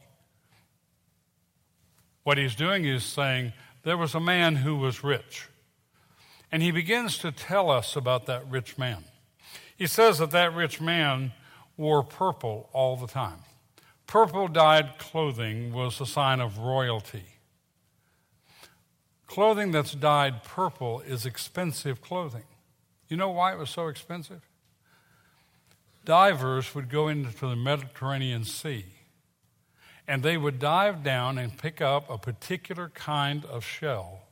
What 2.23 2.38
he's 2.38 2.54
doing 2.54 2.85
is 2.85 3.02
saying 3.02 3.52
there 3.83 3.97
was 3.97 4.14
a 4.14 4.21
man 4.21 4.57
who 4.57 4.76
was 4.76 5.02
rich. 5.02 5.49
And 6.52 6.62
he 6.62 6.71
begins 6.71 7.19
to 7.19 7.33
tell 7.33 7.71
us 7.71 7.97
about 7.97 8.26
that 8.26 8.49
rich 8.50 8.76
man. 8.76 9.04
He 9.76 9.87
says 9.87 10.19
that 10.19 10.33
that 10.33 10.54
rich 10.54 10.80
man 10.80 11.33
wore 11.76 12.02
purple 12.02 12.69
all 12.73 12.97
the 12.97 13.07
time. 13.07 13.38
Purple 14.07 14.49
dyed 14.49 14.99
clothing 14.99 15.73
was 15.73 16.00
a 16.00 16.07
sign 16.07 16.40
of 16.40 16.59
royalty. 16.59 17.25
Clothing 19.26 19.71
that's 19.71 19.92
dyed 19.92 20.42
purple 20.42 21.00
is 21.00 21.25
expensive 21.25 22.02
clothing. 22.02 22.42
You 23.09 23.16
know 23.16 23.30
why 23.30 23.52
it 23.52 23.59
was 23.59 23.71
so 23.71 23.87
expensive? 23.87 24.42
Divers 26.10 26.74
would 26.74 26.88
go 26.88 27.06
into 27.06 27.46
the 27.46 27.54
Mediterranean 27.54 28.42
Sea 28.42 28.84
and 30.08 30.24
they 30.24 30.36
would 30.36 30.58
dive 30.58 31.04
down 31.04 31.38
and 31.38 31.56
pick 31.56 31.80
up 31.80 32.10
a 32.10 32.18
particular 32.18 32.88
kind 32.88 33.44
of 33.44 33.64
shell. 33.64 34.22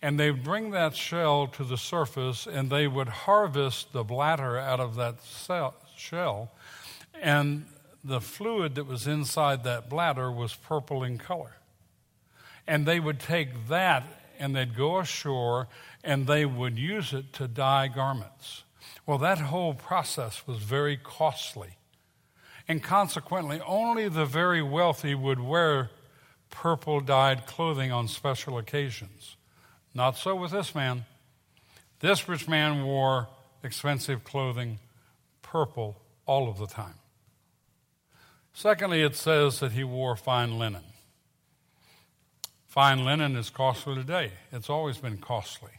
And 0.00 0.16
they'd 0.16 0.44
bring 0.44 0.70
that 0.70 0.94
shell 0.94 1.48
to 1.48 1.64
the 1.64 1.76
surface 1.76 2.46
and 2.46 2.70
they 2.70 2.86
would 2.86 3.08
harvest 3.08 3.92
the 3.92 4.04
bladder 4.04 4.56
out 4.56 4.78
of 4.78 4.94
that 4.94 5.16
shell. 5.96 6.52
And 7.20 7.66
the 8.04 8.20
fluid 8.20 8.76
that 8.76 8.86
was 8.86 9.08
inside 9.08 9.64
that 9.64 9.90
bladder 9.90 10.30
was 10.30 10.54
purple 10.54 11.02
in 11.02 11.18
color. 11.18 11.56
And 12.64 12.86
they 12.86 13.00
would 13.00 13.18
take 13.18 13.66
that 13.66 14.04
and 14.38 14.54
they'd 14.54 14.76
go 14.76 15.00
ashore 15.00 15.66
and 16.04 16.28
they 16.28 16.46
would 16.46 16.78
use 16.78 17.12
it 17.12 17.32
to 17.32 17.48
dye 17.48 17.88
garments. 17.88 18.62
Well, 19.06 19.18
that 19.18 19.38
whole 19.38 19.74
process 19.74 20.46
was 20.46 20.58
very 20.58 20.96
costly. 20.96 21.76
And 22.68 22.82
consequently, 22.82 23.60
only 23.66 24.08
the 24.08 24.24
very 24.24 24.62
wealthy 24.62 25.14
would 25.14 25.40
wear 25.40 25.90
purple 26.50 27.00
dyed 27.00 27.46
clothing 27.46 27.92
on 27.92 28.08
special 28.08 28.58
occasions. 28.58 29.36
Not 29.94 30.16
so 30.16 30.34
with 30.34 30.50
this 30.50 30.74
man. 30.74 31.04
This 32.00 32.28
rich 32.28 32.48
man 32.48 32.84
wore 32.84 33.28
expensive 33.62 34.24
clothing, 34.24 34.78
purple, 35.42 35.96
all 36.26 36.48
of 36.48 36.58
the 36.58 36.66
time. 36.66 36.94
Secondly, 38.52 39.02
it 39.02 39.14
says 39.14 39.60
that 39.60 39.72
he 39.72 39.84
wore 39.84 40.16
fine 40.16 40.58
linen. 40.58 40.82
Fine 42.66 43.04
linen 43.04 43.36
is 43.36 43.48
costly 43.48 43.94
today. 43.94 44.32
It's 44.52 44.68
always 44.68 44.98
been 44.98 45.18
costly. 45.18 45.70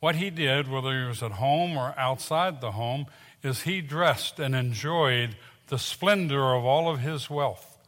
What 0.00 0.16
he 0.16 0.30
did, 0.30 0.70
whether 0.70 1.00
he 1.00 1.08
was 1.08 1.22
at 1.22 1.32
home 1.32 1.76
or 1.76 1.94
outside 1.98 2.60
the 2.60 2.72
home, 2.72 3.06
is 3.42 3.62
he 3.62 3.80
dressed 3.80 4.38
and 4.38 4.54
enjoyed 4.54 5.36
the 5.68 5.78
splendor 5.78 6.54
of 6.54 6.64
all 6.64 6.90
of 6.90 7.00
his 7.00 7.28
wealth 7.28 7.78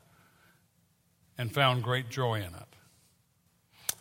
and 1.38 1.52
found 1.52 1.82
great 1.82 2.10
joy 2.10 2.36
in 2.36 2.54
it. 2.54 3.96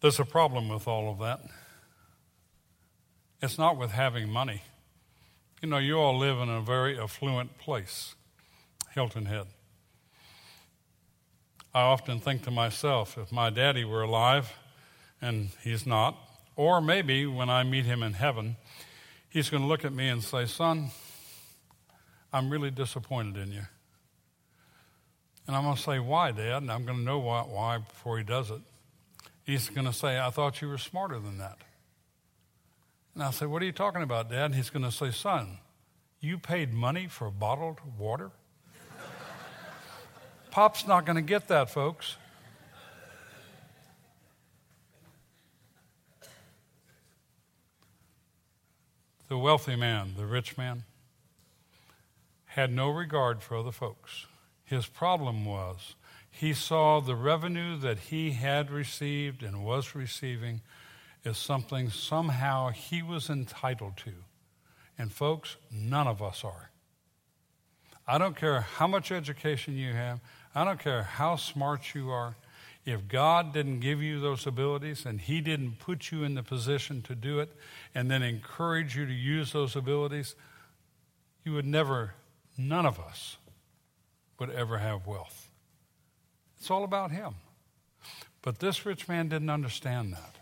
There's 0.00 0.20
a 0.20 0.24
problem 0.24 0.68
with 0.68 0.86
all 0.86 1.10
of 1.10 1.18
that. 1.18 1.40
It's 3.42 3.58
not 3.58 3.76
with 3.76 3.90
having 3.90 4.30
money. 4.30 4.62
You 5.60 5.68
know, 5.68 5.78
you 5.78 5.98
all 5.98 6.18
live 6.18 6.38
in 6.38 6.48
a 6.48 6.60
very 6.60 6.98
affluent 6.98 7.58
place, 7.58 8.14
Hilton 8.94 9.26
Head. 9.26 9.46
I 11.74 11.80
often 11.80 12.20
think 12.20 12.42
to 12.44 12.50
myself, 12.50 13.18
if 13.18 13.32
my 13.32 13.50
daddy 13.50 13.84
were 13.84 14.02
alive, 14.02 14.52
and 15.20 15.48
he's 15.62 15.86
not, 15.86 16.16
or 16.56 16.80
maybe 16.80 17.26
when 17.26 17.50
I 17.50 17.62
meet 17.64 17.84
him 17.84 18.02
in 18.02 18.12
heaven, 18.12 18.56
he's 19.28 19.50
going 19.50 19.62
to 19.62 19.68
look 19.68 19.84
at 19.84 19.92
me 19.92 20.08
and 20.08 20.22
say, 20.22 20.46
Son, 20.46 20.90
I'm 22.32 22.50
really 22.50 22.70
disappointed 22.70 23.36
in 23.36 23.52
you. 23.52 23.62
And 25.46 25.56
I'm 25.56 25.64
going 25.64 25.76
to 25.76 25.82
say, 25.82 25.98
Why, 25.98 26.30
Dad? 26.32 26.62
And 26.62 26.72
I'm 26.72 26.84
going 26.84 26.98
to 26.98 27.04
know 27.04 27.18
why, 27.18 27.42
why 27.42 27.78
before 27.78 28.18
he 28.18 28.24
does 28.24 28.50
it. 28.50 28.60
He's 29.44 29.68
going 29.68 29.86
to 29.86 29.92
say, 29.92 30.18
I 30.18 30.30
thought 30.30 30.62
you 30.62 30.68
were 30.68 30.78
smarter 30.78 31.18
than 31.18 31.38
that. 31.38 31.58
And 33.14 33.22
I'll 33.22 33.32
say, 33.32 33.46
What 33.46 33.62
are 33.62 33.66
you 33.66 33.72
talking 33.72 34.02
about, 34.02 34.30
Dad? 34.30 34.46
And 34.46 34.54
he's 34.54 34.70
going 34.70 34.84
to 34.84 34.92
say, 34.92 35.10
Son, 35.10 35.58
you 36.20 36.38
paid 36.38 36.72
money 36.72 37.08
for 37.08 37.30
bottled 37.30 37.80
water? 37.98 38.30
Pop's 40.50 40.86
not 40.86 41.04
going 41.04 41.16
to 41.16 41.22
get 41.22 41.48
that, 41.48 41.70
folks. 41.70 42.16
The 49.34 49.38
wealthy 49.38 49.74
man, 49.74 50.14
the 50.16 50.26
rich 50.26 50.56
man, 50.56 50.84
had 52.44 52.72
no 52.72 52.88
regard 52.88 53.42
for 53.42 53.56
other 53.56 53.72
folks. 53.72 54.26
His 54.62 54.86
problem 54.86 55.44
was 55.44 55.96
he 56.30 56.54
saw 56.54 57.00
the 57.00 57.16
revenue 57.16 57.76
that 57.78 57.98
he 57.98 58.30
had 58.30 58.70
received 58.70 59.42
and 59.42 59.64
was 59.64 59.96
receiving 59.96 60.60
as 61.24 61.36
something 61.36 61.90
somehow 61.90 62.68
he 62.68 63.02
was 63.02 63.28
entitled 63.28 63.96
to. 64.04 64.12
And, 64.96 65.12
folks, 65.12 65.56
none 65.68 66.06
of 66.06 66.22
us 66.22 66.44
are. 66.44 66.70
I 68.06 68.18
don't 68.18 68.36
care 68.36 68.60
how 68.60 68.86
much 68.86 69.10
education 69.10 69.76
you 69.76 69.94
have, 69.94 70.20
I 70.54 70.64
don't 70.64 70.78
care 70.78 71.02
how 71.02 71.34
smart 71.34 71.92
you 71.92 72.08
are. 72.08 72.36
If 72.84 73.08
God 73.08 73.54
didn't 73.54 73.80
give 73.80 74.02
you 74.02 74.20
those 74.20 74.46
abilities 74.46 75.06
and 75.06 75.20
He 75.20 75.40
didn't 75.40 75.78
put 75.78 76.10
you 76.10 76.22
in 76.22 76.34
the 76.34 76.42
position 76.42 77.00
to 77.02 77.14
do 77.14 77.40
it 77.40 77.50
and 77.94 78.10
then 78.10 78.22
encourage 78.22 78.96
you 78.96 79.06
to 79.06 79.12
use 79.12 79.52
those 79.52 79.74
abilities, 79.74 80.34
you 81.44 81.52
would 81.54 81.66
never, 81.66 82.14
none 82.58 82.84
of 82.84 83.00
us 83.00 83.38
would 84.38 84.50
ever 84.50 84.78
have 84.78 85.06
wealth. 85.06 85.50
It's 86.58 86.70
all 86.70 86.84
about 86.84 87.10
Him. 87.10 87.34
But 88.44 88.58
this 88.58 88.84
rich 88.84 89.08
man 89.08 89.28
didn't 89.30 89.48
understand 89.48 90.12
that. 90.12 90.36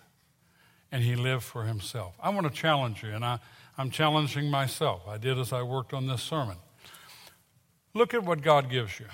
And 0.90 1.04
he 1.04 1.14
lived 1.14 1.44
for 1.44 1.64
himself. 1.64 2.16
I 2.20 2.30
want 2.30 2.48
to 2.48 2.52
challenge 2.52 3.04
you, 3.04 3.10
and 3.10 3.24
I, 3.24 3.38
I'm 3.78 3.90
challenging 3.90 4.50
myself. 4.50 5.02
I 5.08 5.18
did 5.18 5.38
as 5.38 5.52
I 5.52 5.62
worked 5.62 5.94
on 5.94 6.08
this 6.08 6.20
sermon. 6.20 6.56
Look 7.94 8.12
at 8.12 8.24
what 8.24 8.42
God 8.42 8.68
gives 8.68 8.98
you. 8.98 9.06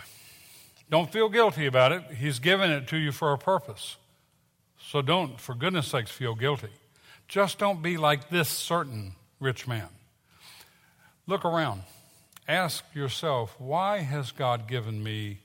Don't 0.91 1.13
feel 1.13 1.29
guilty 1.29 1.67
about 1.67 1.93
it. 1.93 2.03
He's 2.17 2.39
given 2.39 2.71
it 2.71 2.89
to 2.89 2.97
you 2.97 3.13
for 3.13 3.33
a 3.33 3.39
purpose. 3.39 3.97
So 4.81 5.03
don't, 5.03 5.39
for 5.39 5.55
goodness 5.55 5.89
sakes, 5.89 6.11
feel 6.11 6.35
guilty. 6.35 6.71
Just 7.27 7.59
don't 7.59 7.83
be 7.83 7.99
like 7.99 8.31
this 8.31 8.49
certain 8.49 9.13
rich 9.39 9.67
man. 9.67 9.89
Look 11.27 11.45
around. 11.45 11.83
Ask 12.49 12.85
yourself, 12.95 13.55
why 13.59 13.99
has 13.99 14.33
God 14.33 14.67
given 14.67 15.03
me 15.03 15.41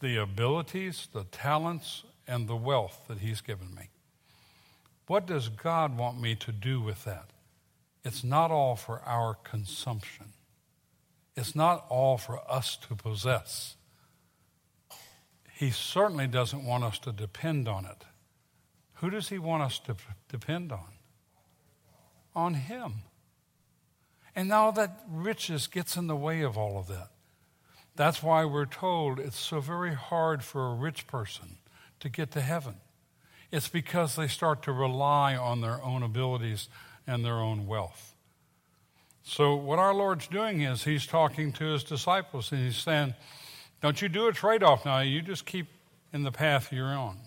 the 0.00 0.16
abilities, 0.16 1.06
the 1.12 1.24
talents, 1.24 2.02
and 2.26 2.48
the 2.48 2.56
wealth 2.56 3.02
that 3.06 3.18
He's 3.18 3.40
given 3.40 3.72
me? 3.74 3.90
What 5.06 5.26
does 5.26 5.48
God 5.48 5.96
want 5.96 6.20
me 6.20 6.34
to 6.34 6.50
do 6.50 6.80
with 6.80 7.04
that? 7.04 7.30
It's 8.04 8.24
not 8.24 8.50
all 8.50 8.74
for 8.74 9.00
our 9.06 9.34
consumption. 9.34 10.32
It's 11.36 11.54
not 11.54 11.86
all 11.88 12.18
for 12.18 12.40
us 12.50 12.76
to 12.88 12.96
possess. 12.96 13.76
He 15.58 15.72
certainly 15.72 16.28
doesn't 16.28 16.64
want 16.64 16.84
us 16.84 17.00
to 17.00 17.10
depend 17.10 17.66
on 17.66 17.84
it. 17.84 18.04
Who 18.94 19.10
does 19.10 19.28
He 19.28 19.40
want 19.40 19.64
us 19.64 19.80
to 19.80 19.96
depend 20.28 20.70
on? 20.70 20.86
On 22.32 22.54
Him. 22.54 23.02
And 24.36 24.52
all 24.52 24.70
that 24.70 25.00
riches 25.10 25.66
gets 25.66 25.96
in 25.96 26.06
the 26.06 26.14
way 26.14 26.42
of 26.42 26.56
all 26.56 26.78
of 26.78 26.86
that. 26.86 27.08
That's 27.96 28.22
why 28.22 28.44
we're 28.44 28.66
told 28.66 29.18
it's 29.18 29.36
so 29.36 29.58
very 29.58 29.94
hard 29.94 30.44
for 30.44 30.68
a 30.68 30.74
rich 30.74 31.08
person 31.08 31.58
to 31.98 32.08
get 32.08 32.30
to 32.32 32.40
heaven. 32.40 32.76
It's 33.50 33.66
because 33.66 34.14
they 34.14 34.28
start 34.28 34.62
to 34.62 34.72
rely 34.72 35.34
on 35.34 35.60
their 35.60 35.82
own 35.82 36.04
abilities 36.04 36.68
and 37.04 37.24
their 37.24 37.38
own 37.38 37.66
wealth. 37.66 38.14
So, 39.24 39.56
what 39.56 39.80
our 39.80 39.92
Lord's 39.92 40.28
doing 40.28 40.60
is 40.60 40.84
He's 40.84 41.04
talking 41.04 41.50
to 41.54 41.64
His 41.64 41.82
disciples 41.82 42.52
and 42.52 42.60
He's 42.60 42.76
saying, 42.76 43.14
Don't 43.80 44.02
you 44.02 44.08
do 44.08 44.26
a 44.26 44.32
trade 44.32 44.62
off 44.62 44.84
now, 44.84 45.00
you 45.00 45.22
just 45.22 45.46
keep 45.46 45.66
in 46.12 46.22
the 46.22 46.32
path 46.32 46.72
you're 46.72 46.86
on. 46.86 47.18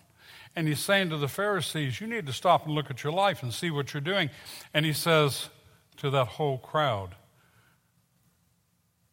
And 0.55 0.67
He's 0.67 0.79
saying 0.79 1.10
to 1.10 1.17
the 1.17 1.27
Pharisees, 1.27 2.01
You 2.01 2.08
need 2.08 2.25
to 2.27 2.34
stop 2.34 2.65
and 2.65 2.75
look 2.75 2.89
at 2.89 3.03
your 3.03 3.13
life 3.13 3.41
and 3.41 3.53
see 3.53 3.72
what 3.72 3.93
you're 3.93 4.01
doing. 4.01 4.29
And 4.74 4.86
He 4.86 4.93
says 4.93 5.50
to 5.98 6.10
that 6.10 6.27
whole 6.27 6.58
crowd, 6.58 7.15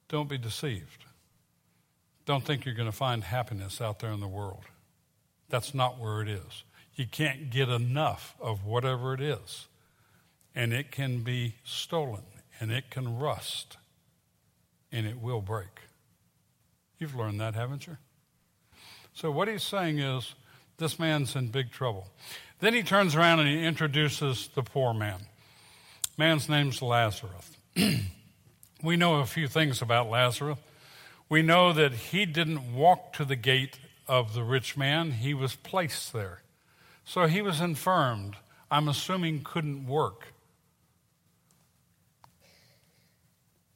Don't 0.09 0.29
be 0.29 0.39
deceived. 0.39 1.05
Don't 2.27 2.45
think 2.45 2.65
you're 2.65 2.75
going 2.75 2.91
to 2.91 2.97
find 2.97 3.25
happiness 3.25 3.81
out 3.81 4.01
there 4.01 4.13
in 4.13 4.21
the 4.21 4.29
world. 4.29 4.65
That's 5.49 5.75
not 5.75 5.99
where 5.99 6.21
it 6.21 6.29
is. 6.29 6.65
You 6.95 7.07
can't 7.07 7.51
get 7.51 7.69
enough 7.69 8.35
of 8.41 8.65
whatever 8.65 9.15
it 9.15 9.21
is, 9.21 9.67
and 10.55 10.73
it 10.73 10.91
can 10.91 11.23
be 11.23 11.55
stolen 11.65 12.25
and 12.61 12.73
it 12.73 12.91
can 12.91 13.19
rust 13.19 13.77
and 14.91 15.07
it 15.07 15.21
will 15.21 15.41
break. 15.41 15.88
You've 16.99 17.15
learned 17.15 17.41
that, 17.41 17.55
haven't 17.55 17.87
you? 17.87 17.97
So, 19.13 19.31
what 19.31 19.49
he's 19.49 19.63
saying 19.63 19.99
is 19.99 20.35
this 20.79 20.99
man's 20.99 21.35
in 21.37 21.49
big 21.49 21.71
trouble. 21.71 22.09
Then 22.61 22.75
he 22.75 22.83
turns 22.83 23.15
around 23.15 23.41
and 23.41 23.49
he 23.49 23.65
introduces 23.65 24.49
the 24.55 24.63
poor 24.63 24.93
man. 24.93 25.21
Man's 26.17 26.49
name's 26.49 26.83
Lazarus. 26.83 27.57
we 28.83 28.97
know 28.97 29.17
a 29.17 29.27
few 29.27 29.47
things 29.47 29.81
about 29.81 30.11
Lazarus. 30.11 30.59
We 31.29 31.43
know 31.43 31.73
that 31.73 31.93
he 31.93 32.27
didn't 32.27 32.75
walk 32.75 33.13
to 33.15 33.25
the 33.25 33.37
gate 33.37 33.79
of 34.09 34.35
the 34.35 34.43
rich 34.43 34.77
man, 34.77 35.13
he 35.13 35.35
was 35.35 35.55
placed 35.55 36.13
there. 36.13 36.43
So 37.05 37.27
he 37.27 37.43
was 37.43 37.61
infirmed. 37.61 38.37
I'm 38.71 38.89
assuming 38.89 39.43
couldn't 39.45 39.87
work. 39.87 40.33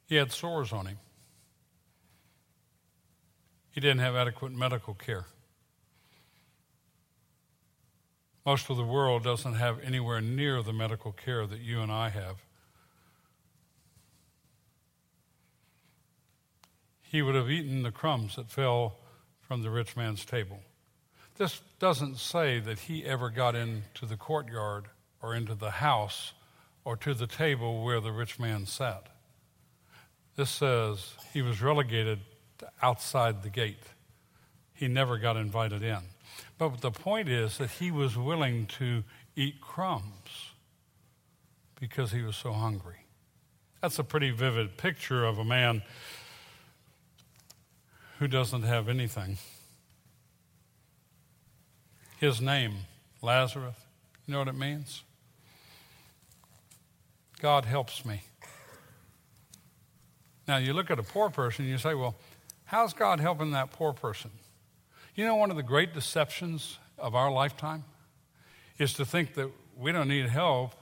He 0.07 0.15
had 0.15 0.31
sores 0.31 0.73
on 0.73 0.87
him. 0.87 0.97
He 3.73 3.81
didn't 3.81 4.01
have 4.01 4.15
adequate 4.15 4.51
medical 4.51 4.93
care. 4.93 5.25
Most 8.45 8.69
of 8.69 8.77
the 8.77 8.83
world 8.83 9.23
doesn't 9.23 9.55
have 9.55 9.79
anywhere 9.79 10.21
near 10.21 10.61
the 10.61 10.71
medical 10.71 11.11
care 11.11 11.47
that 11.47 11.59
you 11.59 11.81
and 11.81 11.91
I 11.91 12.09
have. 12.09 12.35
He 17.01 17.23
would 17.23 17.33
have 17.33 17.49
eaten 17.49 17.81
the 17.81 17.91
crumbs 17.91 18.35
that 18.35 18.51
fell 18.51 18.97
from 19.41 19.63
the 19.63 19.71
rich 19.71 19.95
man's 19.95 20.23
table. 20.23 20.59
This 21.37 21.61
doesn't 21.79 22.17
say 22.17 22.59
that 22.59 22.77
he 22.77 23.03
ever 23.05 23.31
got 23.31 23.55
into 23.55 24.05
the 24.05 24.17
courtyard 24.17 24.85
or 25.19 25.33
into 25.33 25.55
the 25.55 25.71
house 25.71 26.33
or 26.85 26.95
to 26.97 27.15
the 27.15 27.27
table 27.27 27.83
where 27.83 27.99
the 27.99 28.11
rich 28.11 28.37
man 28.37 28.67
sat. 28.67 29.07
This 30.35 30.51
says 30.51 31.13
he 31.33 31.41
was 31.41 31.59
relegated 31.59 32.19
outside 32.81 33.43
the 33.43 33.49
gate. 33.49 33.83
He 34.73 34.87
never 34.87 35.17
got 35.17 35.37
invited 35.37 35.83
in. 35.83 35.99
But 36.57 36.81
the 36.81 36.91
point 36.91 37.29
is 37.29 37.57
that 37.57 37.71
he 37.71 37.91
was 37.91 38.17
willing 38.17 38.67
to 38.79 39.03
eat 39.35 39.61
crumbs 39.61 40.51
because 41.79 42.11
he 42.11 42.21
was 42.21 42.35
so 42.35 42.53
hungry. 42.53 43.05
That's 43.81 43.99
a 43.99 44.03
pretty 44.03 44.31
vivid 44.31 44.77
picture 44.77 45.25
of 45.25 45.37
a 45.39 45.43
man 45.43 45.83
who 48.19 48.27
doesn't 48.27 48.63
have 48.63 48.87
anything. 48.87 49.37
His 52.19 52.39
name, 52.39 52.73
Lazarus, 53.21 53.75
you 54.25 54.31
know 54.31 54.39
what 54.39 54.47
it 54.47 54.55
means? 54.55 55.03
God 57.41 57.65
helps 57.65 58.05
me. 58.05 58.21
Now, 60.47 60.57
you 60.57 60.71
look 60.71 60.89
at 60.89 60.99
a 60.99 61.03
poor 61.03 61.29
person, 61.29 61.65
you 61.65 61.77
say, 61.77 61.93
well, 61.93 62.15
how's 62.73 62.93
God 62.93 63.19
helping 63.19 63.51
that 63.51 63.71
poor 63.71 63.93
person? 63.93 64.31
You 65.13 65.25
know, 65.25 65.35
one 65.35 65.51
of 65.51 65.57
the 65.57 65.61
great 65.61 65.93
deceptions 65.93 66.79
of 66.97 67.13
our 67.13 67.31
lifetime 67.31 67.83
is 68.79 68.95
to 68.95 69.05
think 69.05 69.35
that 69.35 69.51
we 69.77 69.91
don't 69.91 70.07
need 70.07 70.25
help 70.25 70.73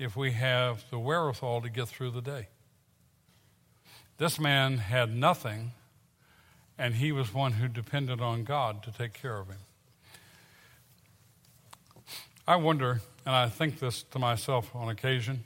if 0.00 0.16
we 0.16 0.32
have 0.32 0.82
the 0.90 0.98
wherewithal 0.98 1.60
to 1.60 1.70
get 1.70 1.86
through 1.86 2.10
the 2.10 2.20
day. 2.20 2.48
This 4.18 4.40
man 4.40 4.78
had 4.78 5.14
nothing, 5.14 5.70
and 6.76 6.96
he 6.96 7.12
was 7.12 7.32
one 7.32 7.52
who 7.52 7.68
depended 7.68 8.20
on 8.20 8.42
God 8.42 8.82
to 8.82 8.90
take 8.90 9.12
care 9.12 9.38
of 9.38 9.46
him. 9.46 9.58
I 12.48 12.56
wonder, 12.56 13.00
and 13.24 13.32
I 13.32 13.48
think 13.48 13.78
this 13.78 14.02
to 14.10 14.18
myself 14.18 14.74
on 14.74 14.88
occasion, 14.88 15.44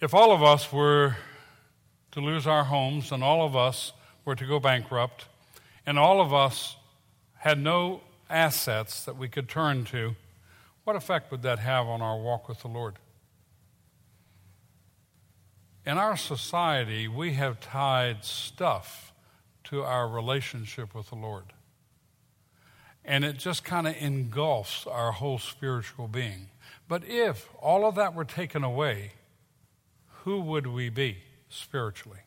if 0.00 0.12
all 0.12 0.32
of 0.32 0.42
us 0.42 0.72
were 0.72 1.18
to 2.10 2.20
lose 2.20 2.48
our 2.48 2.64
homes, 2.64 3.12
and 3.12 3.22
all 3.22 3.46
of 3.46 3.54
us 3.54 3.92
were 4.24 4.34
to 4.34 4.46
go 4.46 4.58
bankrupt, 4.58 5.26
and 5.86 5.98
all 5.98 6.20
of 6.20 6.32
us 6.32 6.76
had 7.38 7.58
no 7.58 8.00
assets 8.30 9.04
that 9.04 9.16
we 9.16 9.28
could 9.28 9.48
turn 9.48 9.84
to, 9.84 10.16
what 10.84 10.96
effect 10.96 11.30
would 11.30 11.42
that 11.42 11.58
have 11.58 11.86
on 11.86 12.02
our 12.02 12.18
walk 12.18 12.48
with 12.48 12.60
the 12.60 12.68
Lord? 12.68 12.96
In 15.86 15.98
our 15.98 16.16
society, 16.16 17.08
we 17.08 17.34
have 17.34 17.60
tied 17.60 18.24
stuff 18.24 19.12
to 19.64 19.82
our 19.82 20.08
relationship 20.08 20.94
with 20.94 21.10
the 21.10 21.16
Lord. 21.16 21.52
And 23.04 23.24
it 23.24 23.36
just 23.36 23.64
kind 23.64 23.86
of 23.86 23.94
engulfs 23.98 24.86
our 24.86 25.12
whole 25.12 25.38
spiritual 25.38 26.08
being. 26.08 26.48
But 26.88 27.04
if 27.06 27.48
all 27.60 27.86
of 27.86 27.94
that 27.96 28.14
were 28.14 28.24
taken 28.24 28.64
away, 28.64 29.12
who 30.22 30.40
would 30.40 30.66
we 30.66 30.88
be? 30.88 31.18
spiritually. 31.54 32.18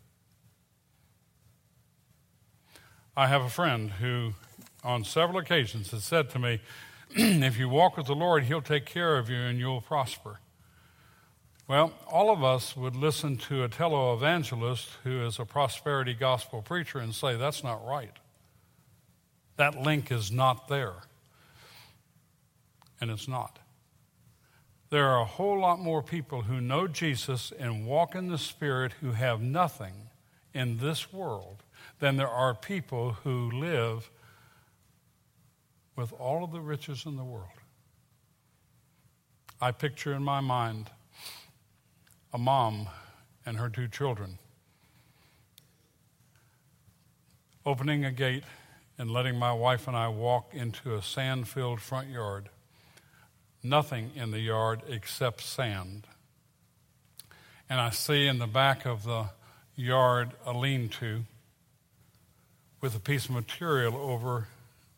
I 3.18 3.26
have 3.26 3.42
a 3.42 3.50
friend 3.50 3.90
who, 3.90 4.36
on 4.84 5.04
several 5.04 5.40
occasions, 5.40 5.90
has 5.90 6.04
said 6.04 6.30
to 6.30 6.40
me, 6.40 6.62
If 7.16 7.58
you 7.58 7.68
walk 7.68 7.98
with 7.98 8.06
the 8.06 8.14
Lord, 8.14 8.44
He'll 8.44 8.62
take 8.62 8.86
care 8.86 9.18
of 9.18 9.28
you 9.28 9.38
and 9.38 9.58
you'll 9.58 9.82
prosper. 9.82 10.40
Well, 11.68 11.94
all 12.06 12.30
of 12.30 12.44
us 12.44 12.78
would 12.78 12.96
listen 12.96 13.38
to 13.38 13.64
a 13.64 13.70
televangelist 13.70 14.90
who 15.04 15.26
is 15.26 15.40
a 15.40 15.46
prosperity 15.46 16.14
gospel 16.14 16.62
preacher 16.62 17.00
and 17.00 17.16
say, 17.16 17.36
That's 17.36 17.64
not 17.64 17.84
right. 17.84 18.14
That 19.56 19.82
link 19.82 20.12
is 20.12 20.32
not 20.32 20.68
there. 20.68 20.98
And 23.02 23.10
it's 23.10 23.28
not. 23.28 23.58
There 24.92 25.08
are 25.08 25.22
a 25.22 25.26
whole 25.26 25.60
lot 25.60 25.80
more 25.80 26.04
people 26.04 26.44
who 26.44 26.62
know 26.62 26.88
Jesus 26.88 27.52
and 27.58 27.88
walk 27.88 28.14
in 28.14 28.28
the 28.28 28.38
Spirit 28.38 28.94
who 29.02 29.14
have 29.14 29.42
nothing 29.42 30.12
in 30.54 30.78
this 30.78 31.12
world 31.12 31.64
than 32.00 32.18
there 32.18 32.30
are 32.30 32.54
people 32.54 33.14
who 33.24 33.52
live 33.52 34.10
with 35.96 36.14
all 36.14 36.44
of 36.44 36.52
the 36.52 36.62
riches 36.62 37.06
in 37.06 37.18
the 37.18 37.24
world. 37.24 37.50
I 39.60 39.72
picture 39.72 40.14
in 40.14 40.24
my 40.24 40.40
mind 40.40 40.90
a 42.32 42.38
mom 42.38 42.88
and 43.46 43.58
her 43.58 43.70
two 43.70 43.88
children 43.88 44.38
opening 47.66 48.06
a 48.06 48.12
gate 48.12 48.44
and 48.98 49.12
letting 49.12 49.38
my 49.38 49.52
wife 49.52 49.88
and 49.88 49.98
I 49.98 50.08
walk 50.08 50.54
into 50.54 50.96
a 50.96 51.02
sand 51.02 51.48
filled 51.48 51.82
front 51.82 52.10
yard 52.10 52.50
nothing 53.64 54.12
in 54.16 54.32
the 54.32 54.40
yard 54.40 54.82
except 54.88 55.42
sand. 55.42 56.08
And 57.70 57.82
I 57.82 57.90
see 57.90 58.28
in 58.28 58.40
the 58.40 58.48
back 58.48 58.86
of 58.86 59.04
the 59.04 59.30
yard 59.76 60.32
a 60.46 60.54
lean 60.54 60.90
to, 60.90 61.24
with 62.88 62.96
a 62.96 63.00
piece 63.02 63.26
of 63.26 63.32
material 63.32 63.98
over 63.98 64.48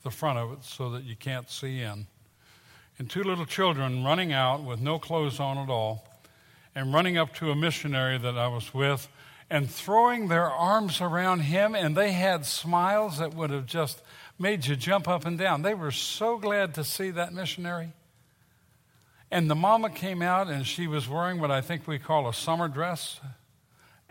the 0.04 0.12
front 0.12 0.38
of 0.38 0.52
it 0.52 0.63
so 0.63 0.91
that 0.91 1.06
you 1.06 1.15
can't 1.15 1.49
see 1.49 1.82
in. 1.82 2.06
And 2.99 3.10
two 3.10 3.23
little 3.23 3.47
children 3.47 4.04
running 4.04 4.32
out 4.32 4.63
with 4.63 4.80
no 4.80 4.99
clothes 4.99 5.39
on 5.39 5.58
at 5.58 5.71
all 5.71 6.08
and 6.75 6.93
running 6.93 7.17
up 7.17 7.34
to 7.38 7.49
a 7.49 7.56
missionary 7.56 8.19
that 8.19 8.38
I 8.38 8.47
was 8.47 8.75
with 8.75 9.08
and 9.49 9.67
throwing 9.67 10.28
their 10.28 10.52
arms 10.52 11.02
around 11.02 11.39
him, 11.39 11.73
and 11.73 11.97
they 11.97 12.12
had 12.12 12.45
smiles 12.45 13.17
that 13.17 13.34
would 13.34 13.49
have 13.49 13.65
just 13.65 14.04
made 14.38 14.67
you 14.67 14.75
jump 14.75 15.08
up 15.08 15.25
and 15.25 15.39
down. 15.39 15.63
They 15.63 15.73
were 15.73 15.89
so 15.89 16.38
glad 16.38 16.75
to 16.75 16.84
see 16.84 17.10
that 17.10 17.34
missionary. 17.34 17.93
And 19.32 19.49
the 19.49 19.56
mama 19.56 19.89
came 19.89 20.21
out, 20.21 20.47
and 20.47 20.63
she 20.63 20.86
was 20.86 21.10
wearing 21.10 21.39
what 21.39 21.49
I 21.49 21.62
think 21.62 21.88
we 21.88 21.97
call 21.97 22.30
a 22.30 22.36
summer 22.36 22.67
dress. 22.67 23.19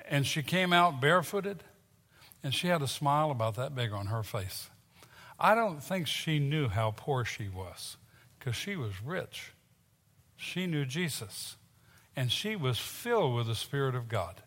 And 0.09 0.27
she 0.27 0.43
came 0.43 0.73
out 0.73 1.01
barefooted, 1.01 1.63
and 2.43 2.55
she 2.55 2.69
had 2.69 2.83
a 2.83 2.89
smile 2.89 3.31
about 3.31 3.57
that 3.57 3.75
big 3.75 3.93
on 3.93 4.07
her 4.07 4.23
face. 4.23 4.71
I 5.39 5.55
don't 5.55 5.83
think 5.83 6.07
she 6.07 6.39
knew 6.39 6.69
how 6.69 6.93
poor 6.97 7.25
she 7.25 7.49
was 7.49 7.97
because 8.39 8.57
she 8.57 8.77
was 8.77 9.03
rich. 9.05 9.53
She 10.37 10.67
knew 10.67 10.85
Jesus, 10.85 11.57
and 12.17 12.31
she 12.31 12.57
was 12.57 12.79
filled 12.79 13.35
with 13.35 13.47
the 13.47 13.55
Spirit 13.55 13.95
of 13.95 14.09
God. 14.09 14.43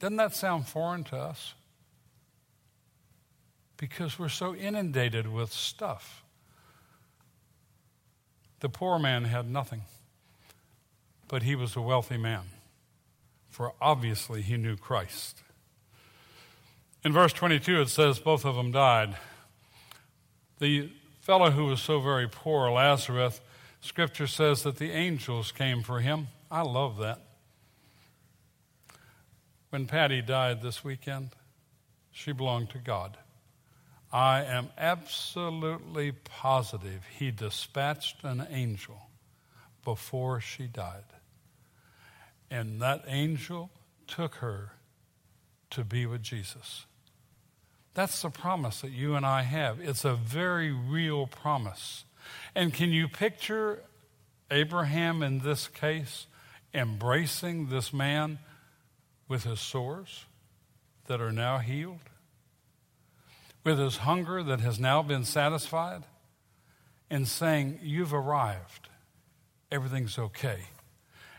Doesn't 0.00 0.16
that 0.16 0.34
sound 0.34 0.66
foreign 0.66 1.04
to 1.04 1.16
us? 1.16 1.54
Because 3.76 4.18
we're 4.18 4.28
so 4.28 4.54
inundated 4.54 5.32
with 5.32 5.52
stuff. 5.52 6.22
The 8.60 8.68
poor 8.68 8.98
man 8.98 9.24
had 9.24 9.50
nothing, 9.50 9.82
but 11.28 11.42
he 11.42 11.54
was 11.54 11.76
a 11.76 11.80
wealthy 11.80 12.16
man, 12.16 12.44
for 13.48 13.74
obviously 13.80 14.42
he 14.42 14.56
knew 14.56 14.76
Christ. 14.76 15.43
In 17.04 17.12
verse 17.12 17.34
22, 17.34 17.82
it 17.82 17.88
says 17.90 18.18
both 18.18 18.46
of 18.46 18.56
them 18.56 18.72
died. 18.72 19.14
The 20.58 20.90
fellow 21.20 21.50
who 21.50 21.66
was 21.66 21.82
so 21.82 22.00
very 22.00 22.26
poor, 22.26 22.70
Lazarus, 22.70 23.42
scripture 23.82 24.26
says 24.26 24.62
that 24.62 24.78
the 24.78 24.90
angels 24.90 25.52
came 25.52 25.82
for 25.82 26.00
him. 26.00 26.28
I 26.50 26.62
love 26.62 26.96
that. 26.98 27.20
When 29.68 29.86
Patty 29.86 30.22
died 30.22 30.62
this 30.62 30.82
weekend, 30.82 31.30
she 32.10 32.32
belonged 32.32 32.70
to 32.70 32.78
God. 32.78 33.18
I 34.10 34.44
am 34.44 34.68
absolutely 34.78 36.12
positive 36.12 37.02
he 37.18 37.30
dispatched 37.30 38.24
an 38.24 38.46
angel 38.48 39.08
before 39.84 40.40
she 40.40 40.68
died. 40.68 41.04
And 42.50 42.80
that 42.80 43.04
angel 43.08 43.70
took 44.06 44.36
her 44.36 44.70
to 45.70 45.84
be 45.84 46.06
with 46.06 46.22
Jesus. 46.22 46.86
That's 47.94 48.20
the 48.22 48.30
promise 48.30 48.80
that 48.80 48.90
you 48.90 49.14
and 49.14 49.24
I 49.24 49.42
have. 49.42 49.80
It's 49.80 50.04
a 50.04 50.14
very 50.14 50.72
real 50.72 51.26
promise. 51.26 52.04
And 52.54 52.74
can 52.74 52.90
you 52.90 53.08
picture 53.08 53.82
Abraham 54.50 55.22
in 55.22 55.40
this 55.40 55.68
case 55.68 56.26
embracing 56.72 57.68
this 57.68 57.92
man 57.92 58.38
with 59.28 59.44
his 59.44 59.60
sores 59.60 60.24
that 61.06 61.20
are 61.20 61.32
now 61.32 61.58
healed? 61.58 62.00
with 63.64 63.78
his 63.78 63.98
hunger 63.98 64.42
that 64.42 64.60
has 64.60 64.78
now 64.78 65.02
been 65.02 65.24
satisfied 65.24 66.04
and 67.10 67.26
saying, 67.26 67.80
You've 67.82 68.14
arrived. 68.14 68.88
Everything's 69.72 70.18
okay. 70.18 70.66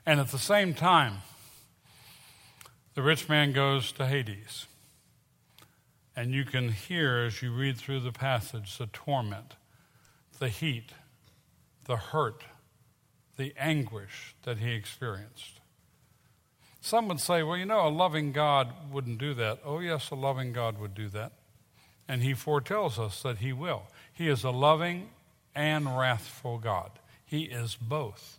And 0.06 0.20
at 0.20 0.32
the 0.32 0.40
same 0.40 0.74
time, 0.74 1.18
the 2.96 3.04
rich 3.04 3.30
man 3.30 3.54
goes 3.54 3.92
to 3.94 4.08
Hades. 4.08 4.66
And 6.16 6.34
you 6.34 6.46
can 6.46 6.70
hear 6.70 7.26
as 7.26 7.42
you 7.42 7.52
read 7.52 7.78
through 7.78 8.00
the 8.00 8.12
passage 8.12 8.78
the 8.78 8.88
torment, 8.88 9.56
the 10.40 10.50
heat, 10.50 10.92
the 11.86 11.98
hurt, 11.98 12.44
the 13.38 13.54
anguish 13.58 14.36
that 14.44 14.60
he 14.60 14.72
experienced. 14.72 15.60
Some 16.80 17.08
would 17.08 17.20
say, 17.20 17.44
well, 17.44 17.58
you 17.58 17.66
know, 17.66 17.88
a 17.88 17.90
loving 17.90 18.32
God 18.32 18.72
wouldn't 18.92 19.18
do 19.18 19.34
that. 19.34 19.60
Oh, 19.66 19.80
yes, 19.80 20.12
a 20.12 20.16
loving 20.16 20.54
God 20.54 20.78
would 20.80 20.94
do 20.94 21.10
that. 21.10 21.34
And 22.08 22.22
he 22.22 22.34
foretells 22.34 23.00
us 23.00 23.24
that 23.24 23.40
he 23.40 23.52
will. 23.52 23.84
He 24.14 24.30
is 24.30 24.44
a 24.44 24.52
loving 24.52 25.10
and 25.56 25.98
wrathful 25.98 26.60
God. 26.60 26.92
He 27.26 27.44
is 27.46 27.76
both. 27.76 28.38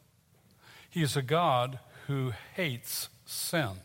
He 0.88 1.02
is 1.02 1.16
a 1.16 1.22
God 1.22 1.80
who 2.06 2.32
hates 2.54 3.08
sin. 3.24 3.80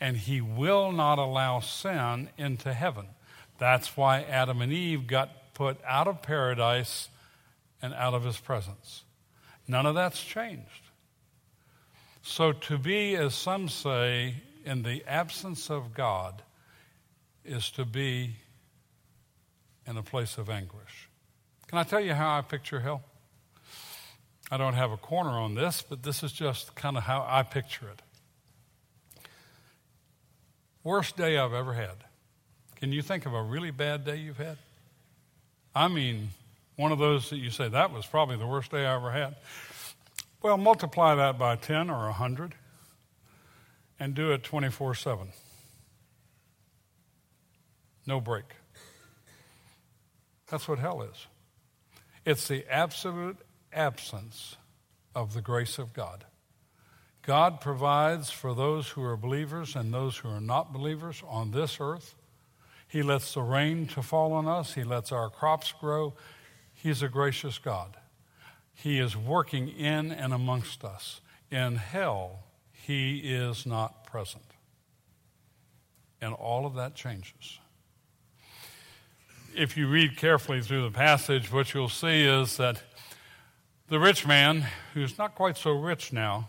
And 0.00 0.16
he 0.16 0.40
will 0.40 0.92
not 0.92 1.18
allow 1.18 1.60
sin 1.60 2.28
into 2.38 2.72
heaven. 2.72 3.06
That's 3.58 3.96
why 3.96 4.22
Adam 4.22 4.62
and 4.62 4.72
Eve 4.72 5.06
got 5.06 5.54
put 5.54 5.78
out 5.84 6.06
of 6.06 6.22
paradise 6.22 7.08
and 7.82 7.92
out 7.94 8.14
of 8.14 8.24
his 8.24 8.38
presence. 8.38 9.02
None 9.66 9.86
of 9.86 9.94
that's 9.94 10.22
changed. 10.22 10.88
So 12.22 12.52
to 12.52 12.78
be, 12.78 13.16
as 13.16 13.34
some 13.34 13.68
say, 13.68 14.34
in 14.64 14.82
the 14.82 15.04
absence 15.06 15.70
of 15.70 15.94
God 15.94 16.42
is 17.44 17.70
to 17.72 17.84
be 17.84 18.36
in 19.86 19.96
a 19.96 20.02
place 20.02 20.38
of 20.38 20.50
anguish. 20.50 21.08
Can 21.66 21.78
I 21.78 21.82
tell 21.82 22.00
you 22.00 22.14
how 22.14 22.36
I 22.36 22.42
picture 22.42 22.80
hell? 22.80 23.02
I 24.50 24.56
don't 24.56 24.74
have 24.74 24.92
a 24.92 24.96
corner 24.96 25.30
on 25.30 25.54
this, 25.54 25.82
but 25.82 26.02
this 26.02 26.22
is 26.22 26.32
just 26.32 26.74
kind 26.74 26.96
of 26.96 27.02
how 27.02 27.26
I 27.28 27.42
picture 27.42 27.88
it. 27.88 28.02
Worst 30.88 31.18
day 31.18 31.36
I've 31.36 31.52
ever 31.52 31.74
had. 31.74 31.96
Can 32.76 32.92
you 32.92 33.02
think 33.02 33.26
of 33.26 33.34
a 33.34 33.42
really 33.42 33.70
bad 33.70 34.06
day 34.06 34.16
you've 34.16 34.38
had? 34.38 34.56
I 35.74 35.86
mean, 35.86 36.30
one 36.76 36.92
of 36.92 36.98
those 36.98 37.28
that 37.28 37.36
you 37.36 37.50
say, 37.50 37.68
that 37.68 37.92
was 37.92 38.06
probably 38.06 38.38
the 38.38 38.46
worst 38.46 38.70
day 38.70 38.86
I 38.86 38.94
ever 38.94 39.10
had. 39.10 39.36
Well, 40.40 40.56
multiply 40.56 41.14
that 41.14 41.38
by 41.38 41.56
10 41.56 41.90
or 41.90 42.04
100 42.04 42.54
and 44.00 44.14
do 44.14 44.32
it 44.32 44.42
24 44.42 44.94
7. 44.94 45.28
No 48.06 48.18
break. 48.18 48.46
That's 50.50 50.66
what 50.66 50.78
hell 50.78 51.02
is. 51.02 51.26
It's 52.24 52.48
the 52.48 52.64
absolute 52.74 53.36
absence 53.74 54.56
of 55.14 55.34
the 55.34 55.42
grace 55.42 55.78
of 55.78 55.92
God. 55.92 56.24
God 57.28 57.60
provides 57.60 58.30
for 58.30 58.54
those 58.54 58.88
who 58.88 59.04
are 59.04 59.14
believers 59.14 59.76
and 59.76 59.92
those 59.92 60.16
who 60.16 60.30
are 60.30 60.40
not 60.40 60.72
believers 60.72 61.22
on 61.28 61.50
this 61.50 61.76
earth. 61.78 62.14
He 62.88 63.02
lets 63.02 63.34
the 63.34 63.42
rain 63.42 63.86
to 63.88 64.02
fall 64.02 64.32
on 64.32 64.48
us. 64.48 64.72
He 64.72 64.82
lets 64.82 65.12
our 65.12 65.28
crops 65.28 65.74
grow. 65.78 66.14
He's 66.72 67.02
a 67.02 67.08
gracious 67.08 67.58
God. 67.58 67.98
He 68.72 68.98
is 68.98 69.14
working 69.14 69.68
in 69.68 70.10
and 70.10 70.32
amongst 70.32 70.82
us. 70.84 71.20
In 71.50 71.76
hell, 71.76 72.44
he 72.72 73.18
is 73.18 73.66
not 73.66 74.06
present. 74.06 74.54
And 76.22 76.32
all 76.32 76.64
of 76.64 76.76
that 76.76 76.94
changes 76.94 77.58
if 79.54 79.76
you 79.76 79.88
read 79.88 80.16
carefully 80.16 80.62
through 80.62 80.84
the 80.84 80.90
passage, 80.90 81.52
what 81.52 81.74
you'll 81.74 81.88
see 81.88 82.24
is 82.24 82.56
that 82.58 82.80
the 83.88 83.98
rich 83.98 84.24
man, 84.26 84.64
who's 84.94 85.18
not 85.18 85.34
quite 85.34 85.56
so 85.56 85.72
rich 85.72 86.12
now, 86.12 86.48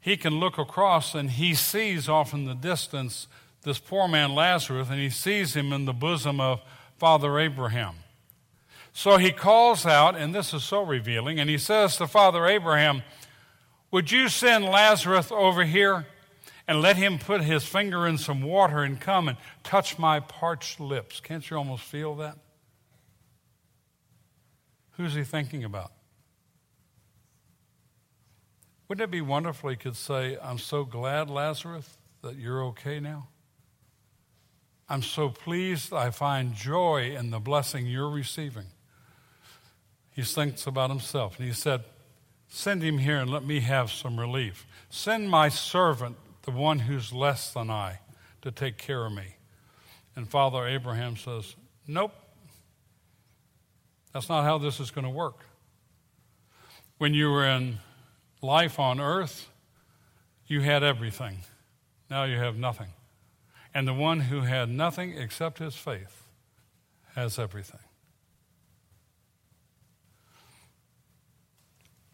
he 0.00 0.16
can 0.16 0.40
look 0.40 0.58
across 0.58 1.14
and 1.14 1.30
he 1.30 1.54
sees 1.54 2.08
off 2.08 2.32
in 2.32 2.44
the 2.44 2.54
distance 2.54 3.26
this 3.62 3.78
poor 3.78 4.08
man 4.08 4.34
Lazarus, 4.34 4.88
and 4.90 4.98
he 4.98 5.10
sees 5.10 5.54
him 5.54 5.72
in 5.72 5.84
the 5.84 5.92
bosom 5.92 6.40
of 6.40 6.62
Father 6.96 7.38
Abraham. 7.38 7.96
So 8.92 9.18
he 9.18 9.30
calls 9.32 9.84
out, 9.84 10.16
and 10.16 10.34
this 10.34 10.54
is 10.54 10.64
so 10.64 10.82
revealing, 10.82 11.38
and 11.38 11.50
he 11.50 11.58
says 11.58 11.96
to 11.98 12.06
Father 12.06 12.46
Abraham, 12.46 13.02
Would 13.90 14.10
you 14.10 14.28
send 14.28 14.64
Lazarus 14.64 15.30
over 15.30 15.64
here? 15.64 16.06
and 16.70 16.80
let 16.80 16.96
him 16.96 17.18
put 17.18 17.40
his 17.40 17.64
finger 17.64 18.06
in 18.06 18.16
some 18.16 18.42
water 18.42 18.84
and 18.84 19.00
come 19.00 19.26
and 19.26 19.36
touch 19.64 19.98
my 19.98 20.20
parched 20.20 20.78
lips. 20.78 21.18
Can't 21.18 21.50
you 21.50 21.56
almost 21.56 21.82
feel 21.82 22.14
that? 22.14 22.38
Who's 24.92 25.14
he 25.14 25.24
thinking 25.24 25.64
about? 25.64 25.90
Wouldn't 28.90 29.04
it 29.04 29.12
be 29.12 29.20
wonderful 29.20 29.70
he 29.70 29.76
could 29.76 29.94
say, 29.94 30.36
I'm 30.42 30.58
so 30.58 30.82
glad, 30.82 31.30
Lazarus, 31.30 31.96
that 32.22 32.34
you're 32.34 32.64
okay 32.64 32.98
now? 32.98 33.28
I'm 34.88 35.02
so 35.02 35.28
pleased 35.28 35.92
I 35.92 36.10
find 36.10 36.54
joy 36.54 37.14
in 37.16 37.30
the 37.30 37.38
blessing 37.38 37.86
you're 37.86 38.10
receiving. 38.10 38.66
He 40.10 40.22
thinks 40.22 40.66
about 40.66 40.90
himself 40.90 41.38
and 41.38 41.46
he 41.46 41.54
said, 41.54 41.84
Send 42.48 42.82
him 42.82 42.98
here 42.98 43.18
and 43.18 43.30
let 43.30 43.44
me 43.44 43.60
have 43.60 43.92
some 43.92 44.18
relief. 44.18 44.66
Send 44.88 45.30
my 45.30 45.50
servant 45.50 46.16
the 46.42 46.50
one 46.50 46.80
who's 46.80 47.12
less 47.12 47.52
than 47.52 47.70
I 47.70 48.00
to 48.42 48.50
take 48.50 48.76
care 48.76 49.06
of 49.06 49.12
me. 49.12 49.36
And 50.16 50.28
Father 50.28 50.66
Abraham 50.66 51.16
says, 51.16 51.54
Nope. 51.86 52.12
That's 54.12 54.28
not 54.28 54.42
how 54.42 54.58
this 54.58 54.80
is 54.80 54.90
going 54.90 55.04
to 55.04 55.10
work. 55.10 55.44
When 56.98 57.14
you 57.14 57.30
were 57.30 57.46
in 57.46 57.78
life 58.42 58.78
on 58.78 59.00
earth, 59.00 59.48
you 60.46 60.60
had 60.60 60.82
everything. 60.82 61.38
Now 62.08 62.24
you 62.24 62.36
have 62.38 62.56
nothing. 62.56 62.88
And 63.72 63.86
the 63.86 63.94
one 63.94 64.20
who 64.20 64.40
had 64.40 64.68
nothing 64.68 65.16
except 65.16 65.58
his 65.58 65.76
faith 65.76 66.24
has 67.14 67.38
everything. 67.38 67.80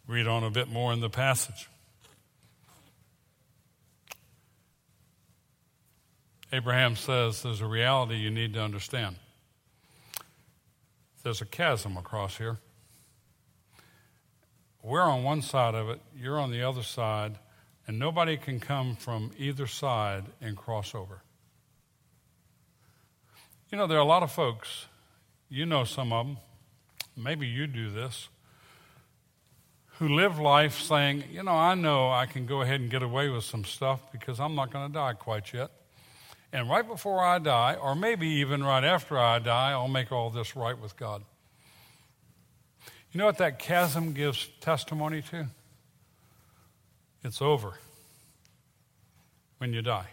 Read 0.06 0.26
on 0.26 0.44
a 0.44 0.50
bit 0.50 0.68
more 0.68 0.92
in 0.92 1.00
the 1.00 1.10
passage. 1.10 1.68
Abraham 6.52 6.94
says 6.94 7.42
there's 7.42 7.60
a 7.60 7.66
reality 7.66 8.14
you 8.16 8.30
need 8.30 8.54
to 8.54 8.62
understand. 8.62 9.16
There's 11.22 11.40
a 11.40 11.46
chasm 11.46 11.96
across 11.96 12.36
here. 12.38 12.58
We're 14.86 15.02
on 15.02 15.24
one 15.24 15.42
side 15.42 15.74
of 15.74 15.88
it, 15.88 16.00
you're 16.16 16.38
on 16.38 16.52
the 16.52 16.62
other 16.62 16.84
side, 16.84 17.40
and 17.88 17.98
nobody 17.98 18.36
can 18.36 18.60
come 18.60 18.94
from 18.94 19.32
either 19.36 19.66
side 19.66 20.26
and 20.40 20.56
cross 20.56 20.94
over. 20.94 21.22
You 23.68 23.78
know, 23.78 23.88
there 23.88 23.98
are 23.98 24.02
a 24.02 24.04
lot 24.04 24.22
of 24.22 24.30
folks, 24.30 24.86
you 25.48 25.66
know 25.66 25.82
some 25.82 26.12
of 26.12 26.26
them, 26.28 26.36
maybe 27.16 27.48
you 27.48 27.66
do 27.66 27.90
this, 27.90 28.28
who 29.98 30.08
live 30.08 30.38
life 30.38 30.78
saying, 30.78 31.24
you 31.32 31.42
know, 31.42 31.56
I 31.56 31.74
know 31.74 32.12
I 32.12 32.26
can 32.26 32.46
go 32.46 32.62
ahead 32.62 32.80
and 32.80 32.88
get 32.88 33.02
away 33.02 33.28
with 33.28 33.42
some 33.42 33.64
stuff 33.64 34.12
because 34.12 34.38
I'm 34.38 34.54
not 34.54 34.70
going 34.70 34.86
to 34.86 34.92
die 34.92 35.14
quite 35.14 35.52
yet. 35.52 35.72
And 36.52 36.70
right 36.70 36.86
before 36.86 37.24
I 37.24 37.40
die, 37.40 37.74
or 37.74 37.96
maybe 37.96 38.28
even 38.28 38.62
right 38.62 38.84
after 38.84 39.18
I 39.18 39.40
die, 39.40 39.72
I'll 39.72 39.88
make 39.88 40.12
all 40.12 40.30
this 40.30 40.54
right 40.54 40.78
with 40.78 40.96
God. 40.96 41.24
You 43.16 43.18
know 43.20 43.26
what 43.28 43.38
that 43.38 43.58
chasm 43.58 44.12
gives 44.12 44.46
testimony 44.60 45.22
to? 45.30 45.46
It's 47.24 47.40
over 47.40 47.72
when 49.56 49.72
you 49.72 49.80
die. 49.80 50.08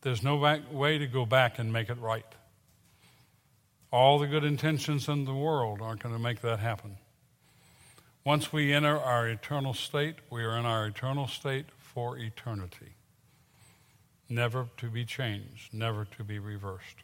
There's 0.00 0.24
no 0.24 0.34
way 0.72 0.98
to 0.98 1.06
go 1.06 1.24
back 1.24 1.60
and 1.60 1.72
make 1.72 1.90
it 1.90 1.98
right. 2.00 2.26
All 3.92 4.18
the 4.18 4.26
good 4.26 4.42
intentions 4.42 5.06
in 5.06 5.26
the 5.26 5.32
world 5.32 5.80
aren't 5.80 6.02
going 6.02 6.12
to 6.12 6.20
make 6.20 6.40
that 6.40 6.58
happen. 6.58 6.96
Once 8.24 8.52
we 8.52 8.72
enter 8.72 8.98
our 8.98 9.28
eternal 9.28 9.74
state, 9.74 10.16
we 10.30 10.42
are 10.42 10.58
in 10.58 10.66
our 10.66 10.88
eternal 10.88 11.28
state 11.28 11.66
for 11.78 12.18
eternity 12.18 12.96
never 14.28 14.66
to 14.78 14.88
be 14.88 15.04
changed, 15.04 15.72
never 15.72 16.04
to 16.04 16.24
be 16.24 16.40
reversed. 16.40 16.96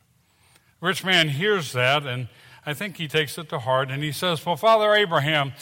Rich 0.84 1.02
man 1.02 1.30
hears 1.30 1.72
that, 1.72 2.04
and 2.04 2.28
I 2.66 2.74
think 2.74 2.98
he 2.98 3.08
takes 3.08 3.38
it 3.38 3.48
to 3.48 3.58
heart, 3.58 3.90
and 3.90 4.02
he 4.02 4.12
says, 4.12 4.44
Well, 4.44 4.56
Father 4.56 4.92
Abraham, 4.92 5.54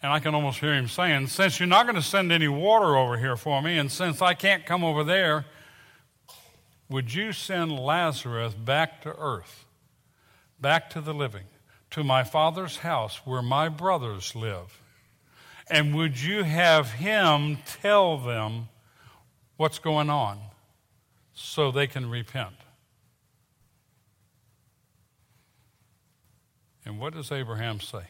and 0.00 0.12
I 0.12 0.20
can 0.20 0.32
almost 0.32 0.60
hear 0.60 0.72
him 0.72 0.86
saying, 0.86 1.26
Since 1.26 1.58
you're 1.58 1.66
not 1.66 1.86
going 1.86 1.96
to 1.96 2.02
send 2.02 2.30
any 2.30 2.46
water 2.46 2.96
over 2.96 3.18
here 3.18 3.36
for 3.36 3.60
me, 3.60 3.78
and 3.78 3.90
since 3.90 4.22
I 4.22 4.34
can't 4.34 4.64
come 4.64 4.84
over 4.84 5.02
there, 5.02 5.44
would 6.88 7.12
you 7.12 7.32
send 7.32 7.76
Lazarus 7.76 8.54
back 8.54 9.02
to 9.02 9.12
earth, 9.18 9.64
back 10.60 10.88
to 10.90 11.00
the 11.00 11.14
living, 11.14 11.46
to 11.90 12.04
my 12.04 12.22
father's 12.22 12.76
house 12.76 13.22
where 13.24 13.42
my 13.42 13.68
brothers 13.68 14.36
live? 14.36 14.80
And 15.68 15.96
would 15.96 16.22
you 16.22 16.44
have 16.44 16.92
him 16.92 17.58
tell 17.82 18.18
them 18.18 18.68
what's 19.56 19.80
going 19.80 20.10
on? 20.10 20.38
so 21.40 21.70
they 21.70 21.86
can 21.86 22.08
repent. 22.08 22.54
And 26.90 26.98
what 26.98 27.14
does 27.14 27.30
Abraham 27.30 27.78
say? 27.78 28.02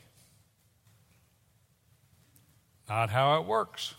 Not 2.88 3.10
how 3.10 3.38
it 3.38 3.46
works. 3.46 3.92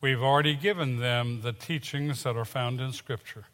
We've 0.00 0.22
already 0.22 0.54
given 0.54 0.98
them 0.98 1.42
the 1.42 1.52
teachings 1.52 2.22
that 2.22 2.38
are 2.38 2.46
found 2.46 2.80
in 2.80 2.92
Scripture. 2.92 3.44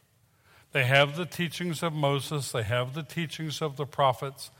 They 0.70 0.84
have 0.84 1.16
the 1.16 1.26
teachings 1.26 1.82
of 1.82 1.92
Moses, 1.92 2.52
they 2.52 2.62
have 2.62 2.94
the 2.94 3.02
teachings 3.02 3.60
of 3.60 3.76
the 3.76 3.84
prophets, 3.84 4.52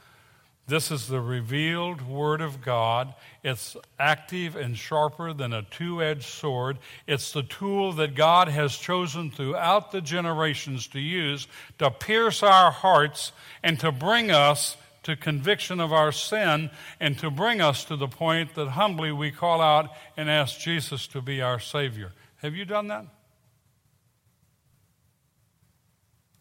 this 0.67 0.91
is 0.91 1.07
the 1.07 1.19
revealed 1.19 2.01
Word 2.01 2.39
of 2.39 2.61
God. 2.61 3.13
It's 3.43 3.75
active 3.99 4.55
and 4.55 4.77
sharper 4.77 5.33
than 5.33 5.53
a 5.53 5.63
two 5.63 6.01
edged 6.01 6.23
sword. 6.23 6.77
It's 7.07 7.33
the 7.33 7.43
tool 7.43 7.93
that 7.93 8.15
God 8.15 8.47
has 8.47 8.75
chosen 8.77 9.31
throughout 9.31 9.91
the 9.91 10.01
generations 10.01 10.87
to 10.87 10.99
use 10.99 11.47
to 11.79 11.89
pierce 11.89 12.43
our 12.43 12.71
hearts 12.71 13.31
and 13.63 13.79
to 13.79 13.91
bring 13.91 14.31
us 14.31 14.77
to 15.03 15.15
conviction 15.15 15.79
of 15.79 15.91
our 15.91 16.11
sin 16.11 16.69
and 16.99 17.17
to 17.17 17.31
bring 17.31 17.61
us 17.61 17.83
to 17.85 17.95
the 17.95 18.07
point 18.07 18.55
that 18.55 18.69
humbly 18.69 19.11
we 19.11 19.31
call 19.31 19.61
out 19.61 19.89
and 20.15 20.29
ask 20.29 20.59
Jesus 20.59 21.07
to 21.07 21.21
be 21.21 21.41
our 21.41 21.59
Savior. 21.59 22.11
Have 22.37 22.55
you 22.55 22.65
done 22.65 22.87
that? 22.87 23.05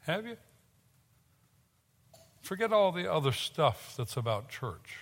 Have 0.02 0.26
you? 0.26 0.36
Forget 2.40 2.72
all 2.72 2.92
the 2.92 3.10
other 3.10 3.32
stuff 3.32 3.94
that's 3.96 4.16
about 4.16 4.48
church. 4.48 4.98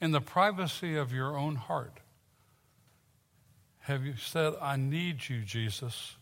In 0.00 0.10
the 0.10 0.20
privacy 0.20 0.96
of 0.96 1.12
your 1.12 1.36
own 1.36 1.54
heart, 1.54 2.00
have 3.80 4.04
you 4.04 4.14
said, 4.16 4.54
I 4.60 4.76
need 4.76 5.28
you, 5.28 5.42
Jesus? 5.42 6.16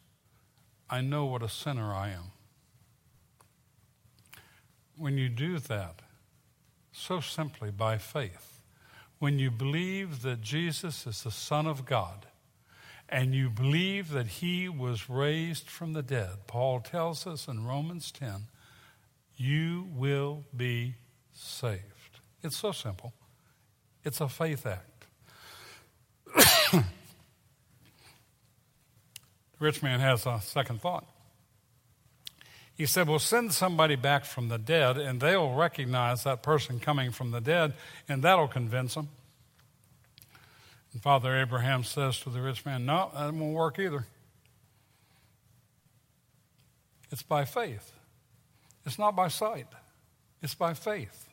I 0.89 1.01
know 1.01 1.25
what 1.25 1.43
a 1.43 1.49
sinner 1.49 1.93
I 1.93 2.11
am. 2.11 2.33
When 4.97 5.19
you 5.19 5.29
do 5.29 5.59
that, 5.59 6.01
so 6.93 7.21
simply 7.21 7.71
by 7.71 7.99
faith, 7.99 8.63
when 9.19 9.39
you 9.39 9.51
believe 9.51 10.23
that 10.23 10.41
Jesus 10.41 11.07
is 11.07 11.23
the 11.23 11.31
Son 11.31 11.67
of 11.67 11.85
God, 11.85 12.27
and 13.09 13.35
you 13.35 13.51
believe 13.51 14.11
that 14.11 14.27
he 14.27 14.69
was 14.69 15.11
raised 15.11 15.69
from 15.69 15.93
the 15.93 16.03
dead, 16.03 16.47
Paul 16.47 16.81
tells 16.81 17.27
us 17.27 17.49
in 17.49 17.67
Romans 17.67 18.13
10 18.13 18.47
you 19.37 19.89
will 19.95 20.45
be 20.57 20.95
saved. 21.33 22.21
It's 22.43 22.57
so 22.57 22.73
simple. 22.73 23.13
It's 24.05 24.21
a 24.21 24.29
faith 24.29 24.67
act. 24.67 25.07
the 26.73 26.85
rich 29.59 29.83
man 29.83 30.01
has 30.01 30.27
a 30.27 30.41
second 30.43 30.81
thought. 30.81 31.07
He 32.81 32.87
said, 32.87 33.11
Well, 33.11 33.19
send 33.19 33.53
somebody 33.53 33.95
back 33.95 34.25
from 34.25 34.49
the 34.49 34.57
dead, 34.57 34.97
and 34.97 35.21
they'll 35.21 35.53
recognize 35.53 36.25
that 36.25 36.43
person 36.43 36.81
coming 36.81 37.11
from 37.11 37.31
the 37.31 37.43
dead, 37.43 37.75
and 38.09 38.23
that'll 38.23 38.49
convince 38.49 38.95
them. 38.95 39.11
And 40.95 41.03
Father 41.03 41.39
Abraham 41.39 41.85
says 41.85 42.21
to 42.21 42.31
the 42.31 42.41
rich 42.41 42.65
man, 42.65 42.87
No, 42.87 43.11
that 43.15 43.35
won't 43.35 43.53
work 43.53 43.79
either. 43.79 44.07
It's 47.11 47.23
by 47.23 47.45
faith. 47.45 47.93
It's 48.87 48.99
not 48.99 49.15
by 49.15 49.29
sight, 49.29 49.67
it's 50.41 50.55
by 50.55 50.73
faith. 50.73 51.29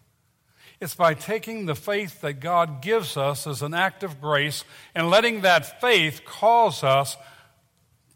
It's 0.82 0.96
by 0.96 1.14
taking 1.14 1.66
the 1.66 1.76
faith 1.76 2.20
that 2.20 2.42
God 2.42 2.82
gives 2.82 3.16
us 3.16 3.48
as 3.48 3.62
an 3.62 3.74
act 3.74 4.04
of 4.04 4.20
grace 4.20 4.66
and 4.94 5.10
letting 5.10 5.40
that 5.42 5.80
faith 5.80 6.24
cause 6.26 6.84
us 6.84 7.16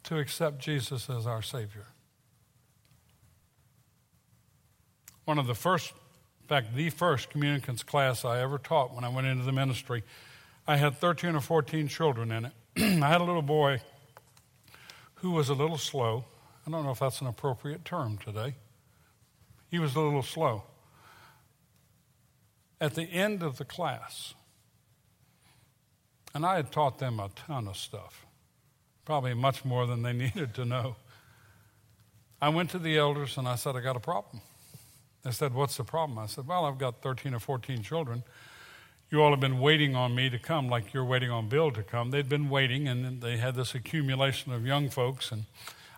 to 0.04 0.18
accept 0.18 0.60
Jesus 0.60 1.10
as 1.10 1.26
our 1.26 1.42
Savior. 1.42 1.86
One 5.26 5.38
of 5.38 5.48
the 5.48 5.56
first, 5.56 5.94
in 6.42 6.48
fact, 6.48 6.76
the 6.76 6.90
first 6.90 7.30
communicants 7.30 7.84
class 7.84 8.26
I 8.26 8.42
ever 8.42 8.58
taught 8.58 8.94
when 8.94 9.04
I 9.04 9.10
went 9.10 9.28
into 9.28 9.44
the 9.44 9.52
ministry, 9.52 10.04
I 10.68 10.78
had 10.78 10.98
13 10.98 11.36
or 11.36 11.42
14 11.42 11.88
children 11.88 12.32
in 12.32 12.46
it. 12.46 12.52
I 12.78 13.08
had 13.08 13.22
a 13.22 13.24
little 13.24 13.42
boy 13.42 13.82
who 15.16 15.32
was 15.32 15.50
a 15.50 15.54
little 15.54 15.78
slow. 15.78 16.26
I 16.66 16.72
don't 16.72 16.84
know 16.84 16.92
if 16.92 17.00
that's 17.00 17.22
an 17.22 17.28
appropriate 17.28 17.86
term 17.86 18.18
today. 18.18 18.56
He 19.70 19.80
was 19.80 19.96
a 19.96 20.00
little 20.00 20.24
slow. 20.24 20.64
At 22.80 22.96
the 22.96 23.04
end 23.04 23.44
of 23.44 23.58
the 23.58 23.66
class, 23.66 24.34
and 26.34 26.46
I 26.46 26.56
had 26.56 26.72
taught 26.72 27.00
them 27.00 27.20
a 27.20 27.30
ton 27.30 27.68
of 27.68 27.78
stuff, 27.78 28.26
probably 29.06 29.34
much 29.34 29.64
more 29.64 29.86
than 29.86 30.02
they 30.02 30.14
needed 30.26 30.54
to 30.56 30.66
know. 30.66 30.96
I 32.42 32.50
went 32.50 32.72
to 32.72 32.80
the 32.80 32.98
elders 32.98 33.38
and 33.38 33.48
I 33.48 33.56
said, 33.56 33.76
I 33.76 33.82
got 33.82 33.96
a 33.96 34.00
problem. 34.00 34.42
They 35.24 35.32
said, 35.32 35.54
What's 35.54 35.78
the 35.78 35.84
problem? 35.84 36.18
I 36.18 36.26
said, 36.26 36.48
Well, 36.48 36.66
I've 36.66 36.78
got 36.78 37.02
13 37.02 37.34
or 37.34 37.40
14 37.40 37.84
children. 37.84 38.24
You 39.10 39.22
all 39.22 39.32
have 39.32 39.42
been 39.42 39.60
waiting 39.60 39.96
on 39.96 40.16
me 40.16 40.30
to 40.30 40.40
come, 40.40 40.70
like 40.70 40.94
you're 40.94 41.04
waiting 41.04 41.30
on 41.30 41.50
Bill 41.50 41.70
to 41.72 41.84
come. 41.84 42.12
They'd 42.12 42.30
been 42.30 42.50
waiting, 42.50 42.88
and 42.88 43.22
they 43.22 43.38
had 43.38 43.56
this 43.56 43.76
accumulation 43.76 44.54
of 44.54 44.66
young 44.66 44.90
folks. 44.90 45.34
And 45.34 45.46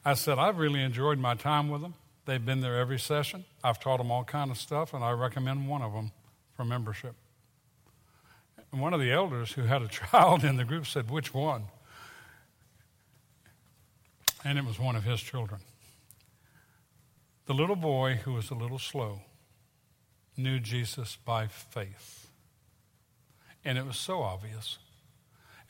I 0.04 0.16
said, 0.16 0.40
I've 0.40 0.58
really 0.58 0.82
enjoyed 0.82 1.20
my 1.20 1.36
time 1.36 1.70
with 1.70 1.84
them. 1.84 1.94
They've 2.26 2.44
been 2.44 2.62
there 2.62 2.80
every 2.80 3.00
session. 3.00 3.46
I've 3.64 3.80
taught 3.80 3.98
them 3.98 4.10
all 4.10 4.24
kind 4.24 4.50
of 4.50 4.58
stuff, 4.58 4.94
and 4.96 5.04
I 5.04 5.12
recommend 5.12 5.68
one 5.68 5.84
of 5.84 5.94
them 5.94 6.12
for 6.56 6.66
membership. 6.66 7.14
And 8.72 8.82
one 8.82 8.94
of 8.94 9.00
the 9.00 9.12
elders 9.12 9.52
who 9.52 9.64
had 9.64 9.84
a 9.84 9.88
child 10.12 10.44
in 10.44 10.58
the 10.58 10.66
group 10.66 10.88
said, 10.88 11.12
Which 11.12 11.34
one? 11.34 11.66
And 14.44 14.58
it 14.58 14.66
was 14.66 14.80
one 14.80 14.96
of 14.96 15.04
his 15.04 15.22
children. 15.22 15.62
The 17.46 17.54
little 17.54 17.76
boy 17.76 18.22
who 18.24 18.34
was 18.34 18.50
a 18.50 18.56
little 18.56 18.80
slow 18.80 19.22
knew 20.38 20.60
Jesus 20.60 21.18
by 21.26 21.48
faith. 21.48 22.28
And 23.66 23.78
it 23.78 23.86
was 23.86 23.98
so 23.98 24.22
obvious. 24.22 24.78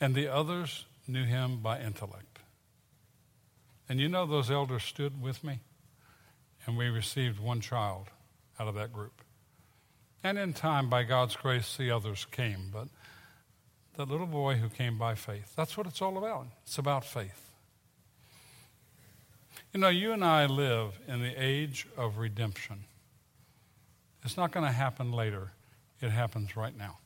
And 0.00 0.14
the 0.14 0.28
others 0.28 0.84
knew 1.06 1.24
him 1.24 1.58
by 1.58 1.80
intellect. 1.80 2.38
And 3.88 4.00
you 4.00 4.08
know, 4.08 4.26
those 4.26 4.50
elders 4.50 4.84
stood 4.84 5.20
with 5.20 5.44
me, 5.44 5.60
and 6.66 6.76
we 6.76 6.86
received 6.86 7.38
one 7.38 7.60
child 7.60 8.08
out 8.58 8.68
of 8.68 8.74
that 8.76 8.92
group. 8.92 9.20
And 10.22 10.38
in 10.38 10.54
time, 10.54 10.88
by 10.88 11.02
God's 11.02 11.36
grace, 11.36 11.76
the 11.76 11.90
others 11.90 12.26
came. 12.30 12.70
But 12.72 12.88
that 13.96 14.08
little 14.08 14.26
boy 14.26 14.56
who 14.56 14.70
came 14.70 14.96
by 14.96 15.16
faith, 15.16 15.52
that's 15.54 15.76
what 15.76 15.86
it's 15.86 16.00
all 16.00 16.16
about. 16.16 16.46
It's 16.62 16.78
about 16.78 17.04
faith. 17.04 17.50
You 19.74 19.80
know, 19.80 19.88
you 19.88 20.12
and 20.12 20.24
I 20.24 20.46
live 20.46 21.00
in 21.08 21.20
the 21.20 21.34
age 21.36 21.88
of 21.96 22.18
redemption. 22.18 22.84
It's 24.22 24.36
not 24.36 24.52
going 24.52 24.64
to 24.64 24.70
happen 24.70 25.10
later, 25.10 25.50
it 26.00 26.10
happens 26.10 26.56
right 26.56 26.76
now. 26.78 26.98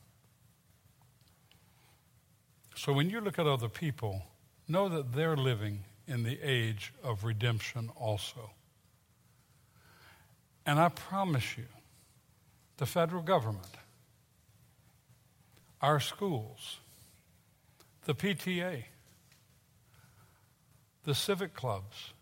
So 2.75 2.93
when 2.93 3.09
you 3.09 3.21
look 3.21 3.39
at 3.39 3.47
other 3.47 3.69
people, 3.69 4.21
know 4.67 4.87
that 4.87 5.13
they're 5.13 5.35
living 5.35 5.83
in 6.07 6.21
the 6.21 6.39
age 6.43 6.93
of 7.03 7.23
redemption 7.23 7.89
also. 7.95 8.51
And 10.63 10.79
I 10.79 10.89
promise 10.89 11.57
you, 11.57 11.65
the 12.77 12.85
federal 12.85 13.23
government, 13.23 13.75
our 15.81 15.99
schools, 15.99 16.77
the 18.05 18.13
PTA, 18.13 18.83
the 21.03 21.15
civic 21.15 21.55
clubs, 21.55 22.13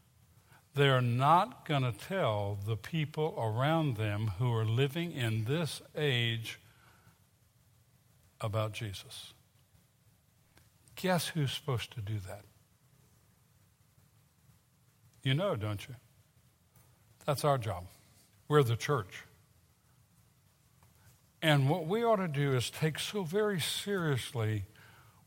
they're 0.77 1.01
not 1.01 1.65
going 1.67 1.81
to 1.81 1.91
tell 1.91 2.57
the 2.65 2.77
people 2.77 3.35
around 3.37 3.97
them 3.97 4.31
who 4.37 4.53
are 4.53 4.63
living 4.63 5.11
in 5.11 5.43
this 5.45 5.81
age 5.95 6.59
about 8.39 8.71
Jesus. 8.71 9.33
Guess 10.95 11.29
who's 11.29 11.51
supposed 11.51 11.91
to 11.93 12.01
do 12.01 12.19
that? 12.27 12.43
You 15.23 15.33
know, 15.33 15.55
don't 15.55 15.85
you? 15.87 15.95
That's 17.25 17.43
our 17.43 17.57
job. 17.57 17.87
We're 18.47 18.63
the 18.63 18.77
church. 18.77 19.23
And 21.41 21.69
what 21.69 21.87
we 21.87 22.03
ought 22.03 22.17
to 22.17 22.27
do 22.27 22.55
is 22.55 22.69
take 22.69 22.99
so 22.99 23.23
very 23.23 23.59
seriously 23.59 24.65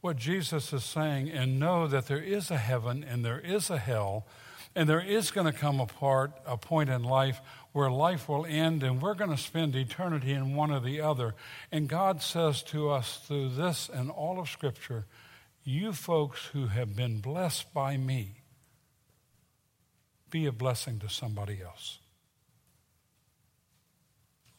what 0.00 0.16
Jesus 0.16 0.72
is 0.72 0.84
saying 0.84 1.28
and 1.28 1.60
know 1.60 1.86
that 1.86 2.06
there 2.06 2.22
is 2.22 2.50
a 2.50 2.56
heaven 2.56 3.04
and 3.04 3.24
there 3.24 3.40
is 3.40 3.68
a 3.68 3.78
hell 3.78 4.26
and 4.74 4.88
there 4.88 5.00
is 5.00 5.30
going 5.30 5.46
to 5.46 5.59
come 5.59 5.80
a 5.80 5.87
part, 5.87 6.33
a 6.46 6.56
point 6.56 6.90
in 6.90 7.02
life 7.02 7.40
where 7.72 7.90
life 7.90 8.28
will 8.28 8.46
end 8.46 8.83
and 8.83 9.02
we're 9.02 9.14
going 9.14 9.30
to 9.30 9.37
spend 9.37 9.74
eternity 9.74 10.33
in 10.33 10.54
one 10.54 10.70
or 10.70 10.80
the 10.80 11.00
other. 11.00 11.35
And 11.72 11.88
God 11.88 12.22
says 12.22 12.62
to 12.64 12.90
us 12.90 13.20
through 13.26 13.50
this 13.50 13.90
and 13.92 14.11
all 14.11 14.38
of 14.38 14.48
Scripture, 14.48 15.06
you 15.64 15.92
folks 15.92 16.46
who 16.46 16.66
have 16.68 16.96
been 16.96 17.20
blessed 17.20 17.72
by 17.74 17.96
me, 17.96 18.37
be 20.30 20.46
a 20.46 20.52
blessing 20.52 21.00
to 21.00 21.09
somebody 21.09 21.61
else. 21.62 21.98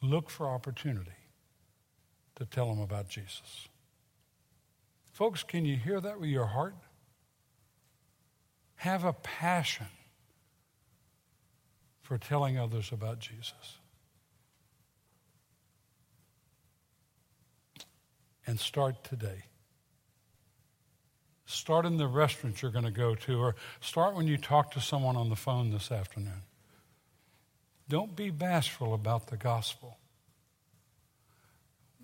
Look 0.02 0.30
for 0.30 0.48
opportunity 0.48 1.12
to 2.36 2.46
tell 2.46 2.68
them 2.68 2.82
about 2.82 3.08
Jesus. 3.08 3.70
Folks, 5.12 5.44
can 5.44 5.64
you 5.64 5.78
hear 5.78 6.02
that 6.02 6.20
with 6.20 6.30
your 6.30 6.48
heart? 6.48 6.76
Have 8.76 9.06
a 9.06 9.14
passion 9.14 9.88
for 12.12 12.18
telling 12.18 12.60
others 12.60 12.92
about 12.92 13.20
Jesus. 13.20 13.80
And 18.46 18.60
start 18.60 19.02
today. 19.06 19.44
Start 21.46 21.86
in 21.86 21.96
the 21.96 22.08
restaurant 22.08 22.62
you're 22.62 22.70
going 22.70 22.84
to 22.84 22.92
go 22.92 23.16
to, 23.16 23.40
or 23.40 23.56
start 23.80 24.14
when 24.14 24.28
you 24.28 24.36
talk 24.36 24.72
to 24.72 24.82
someone 24.82 25.16
on 25.16 25.30
the 25.30 25.38
phone 25.38 25.72
this 25.72 25.90
afternoon. 25.90 26.42
Don't 27.88 28.14
be 28.14 28.30
bashful 28.30 28.94
about 28.94 29.28
the 29.28 29.38
gospel. 29.38 29.98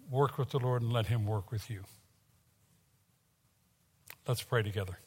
Work 0.09 0.37
with 0.37 0.51
the 0.51 0.59
Lord 0.59 0.83
and 0.83 0.93
let 0.93 1.07
Him 1.07 1.25
work 1.25 1.51
with 1.51 1.69
you. 1.69 1.83
Let's 4.25 4.41
pray 4.41 4.63
together. 4.63 4.99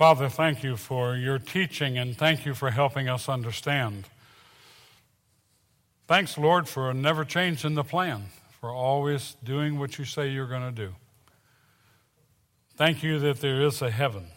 Father, 0.00 0.30
thank 0.30 0.62
you 0.62 0.78
for 0.78 1.14
your 1.14 1.38
teaching 1.38 1.98
and 1.98 2.16
thank 2.16 2.46
you 2.46 2.54
for 2.54 2.70
helping 2.70 3.06
us 3.06 3.28
understand. 3.28 4.08
Thanks, 6.08 6.38
Lord, 6.38 6.66
for 6.66 6.94
never 6.94 7.22
changing 7.22 7.74
the 7.74 7.84
plan, 7.84 8.28
for 8.62 8.70
always 8.70 9.36
doing 9.44 9.78
what 9.78 9.98
you 9.98 10.06
say 10.06 10.30
you're 10.30 10.46
going 10.46 10.74
to 10.74 10.86
do. 10.86 10.94
Thank 12.76 13.02
you 13.02 13.18
that 13.18 13.42
there 13.42 13.60
is 13.60 13.82
a 13.82 13.90
heaven 13.90 14.28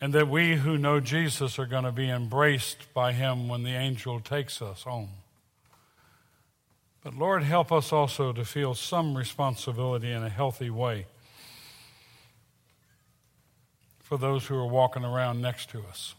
and 0.00 0.14
that 0.14 0.28
we 0.28 0.56
who 0.56 0.78
know 0.78 0.98
Jesus 1.00 1.58
are 1.58 1.66
going 1.66 1.84
to 1.84 1.92
be 1.92 2.08
embraced 2.08 2.94
by 2.94 3.12
him 3.12 3.50
when 3.50 3.64
the 3.64 3.74
angel 3.74 4.18
takes 4.18 4.62
us 4.62 4.84
home. 4.84 5.10
But 7.04 7.18
Lord, 7.18 7.42
help 7.42 7.70
us 7.70 7.92
also 7.92 8.32
to 8.32 8.46
feel 8.46 8.72
some 8.72 9.14
responsibility 9.14 10.10
in 10.10 10.22
a 10.22 10.30
healthy 10.30 10.70
way 10.70 11.04
for 14.10 14.18
those 14.18 14.46
who 14.46 14.56
are 14.56 14.66
walking 14.66 15.04
around 15.04 15.40
next 15.40 15.70
to 15.70 15.84
us. 15.88 16.16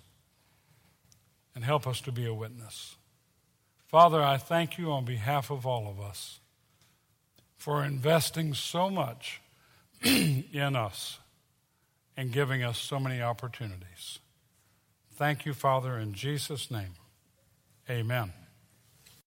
And 1.54 1.66
help 1.66 1.86
us 1.86 2.00
to 2.02 2.12
be 2.14 2.26
a 2.26 2.34
witness. 2.34 2.96
Father, 3.86 4.24
I 4.24 4.38
thank 4.38 4.78
you 4.78 4.94
on 4.94 5.04
behalf 5.04 5.52
of 5.52 5.66
all 5.66 5.90
of 5.90 6.00
us 6.00 6.40
for 7.58 7.84
investing 7.84 8.54
so 8.54 8.90
much 8.90 9.42
in 10.04 10.74
us 10.74 11.20
and 12.16 12.32
giving 12.32 12.64
us 12.64 12.78
so 12.78 12.98
many 12.98 13.22
opportunities. 13.22 14.20
Thank 15.16 15.46
you, 15.46 15.54
Father, 15.54 15.98
in 15.98 16.14
Jesus' 16.14 16.72
name. 16.72 16.94
Amen. 17.90 18.32